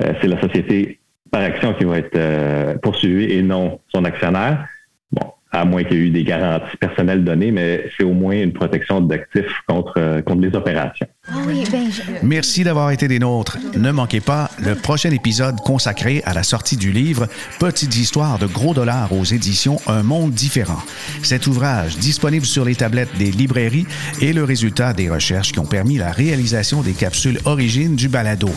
euh, 0.01 0.13
c'est 0.21 0.27
la 0.27 0.39
société 0.41 0.98
par 1.31 1.41
action 1.41 1.73
qui 1.73 1.85
va 1.85 1.97
être 1.97 2.15
euh, 2.15 2.75
poursuivie 2.77 3.33
et 3.33 3.41
non 3.41 3.79
son 3.93 4.05
actionnaire. 4.05 4.67
Bon, 5.11 5.33
à 5.51 5.65
moins 5.65 5.83
qu'il 5.83 5.97
y 5.97 5.99
ait 6.01 6.07
eu 6.07 6.09
des 6.11 6.23
garanties 6.23 6.77
personnelles 6.77 7.23
données, 7.23 7.51
mais 7.51 7.89
c'est 7.97 8.03
au 8.03 8.13
moins 8.13 8.35
une 8.35 8.53
protection 8.53 9.01
d'actifs 9.01 9.51
contre, 9.67 9.93
euh, 9.97 10.21
contre 10.21 10.41
les 10.41 10.55
opérations. 10.55 11.07
Ah 11.27 11.37
ben, 11.45 11.89
Merci 12.21 12.63
d'avoir 12.63 12.91
été 12.91 13.07
des 13.07 13.17
nôtres. 13.17 13.57
Ne 13.75 13.91
manquez 13.91 14.21
pas 14.21 14.51
le 14.63 14.75
prochain 14.75 15.09
épisode 15.09 15.55
consacré 15.57 16.21
à 16.25 16.33
la 16.33 16.43
sortie 16.43 16.77
du 16.77 16.91
livre 16.91 17.27
Petites 17.59 17.97
histoires 17.97 18.37
de 18.37 18.45
gros 18.45 18.75
dollars 18.75 19.11
aux 19.11 19.23
éditions 19.23 19.77
Un 19.87 20.03
monde 20.03 20.31
différent. 20.31 20.81
Cet 21.23 21.47
ouvrage, 21.47 21.97
disponible 21.97 22.45
sur 22.45 22.63
les 22.63 22.75
tablettes 22.75 23.17
des 23.17 23.31
librairies, 23.31 23.87
est 24.21 24.33
le 24.33 24.43
résultat 24.43 24.93
des 24.93 25.09
recherches 25.09 25.51
qui 25.51 25.59
ont 25.59 25.65
permis 25.65 25.97
la 25.97 26.11
réalisation 26.11 26.81
des 26.81 26.93
capsules 26.93 27.39
origines 27.45 27.95
du 27.95 28.07
balado 28.07 28.49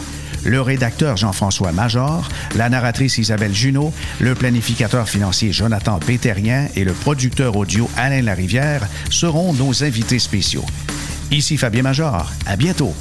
le 0.44 0.60
rédacteur 0.60 1.16
Jean-François 1.16 1.72
Major, 1.72 2.28
la 2.56 2.68
narratrice 2.68 3.18
Isabelle 3.18 3.54
Junot, 3.54 3.92
le 4.20 4.34
planificateur 4.34 5.08
financier 5.08 5.52
Jonathan 5.52 5.98
Péterien 5.98 6.68
et 6.76 6.84
le 6.84 6.92
producteur 6.92 7.56
audio 7.56 7.88
Alain 7.96 8.22
Larivière 8.22 8.86
seront 9.10 9.52
nos 9.52 9.84
invités 9.84 10.18
spéciaux. 10.18 10.64
Ici 11.30 11.56
Fabien 11.56 11.82
Major. 11.82 12.30
À 12.46 12.56
bientôt. 12.56 12.94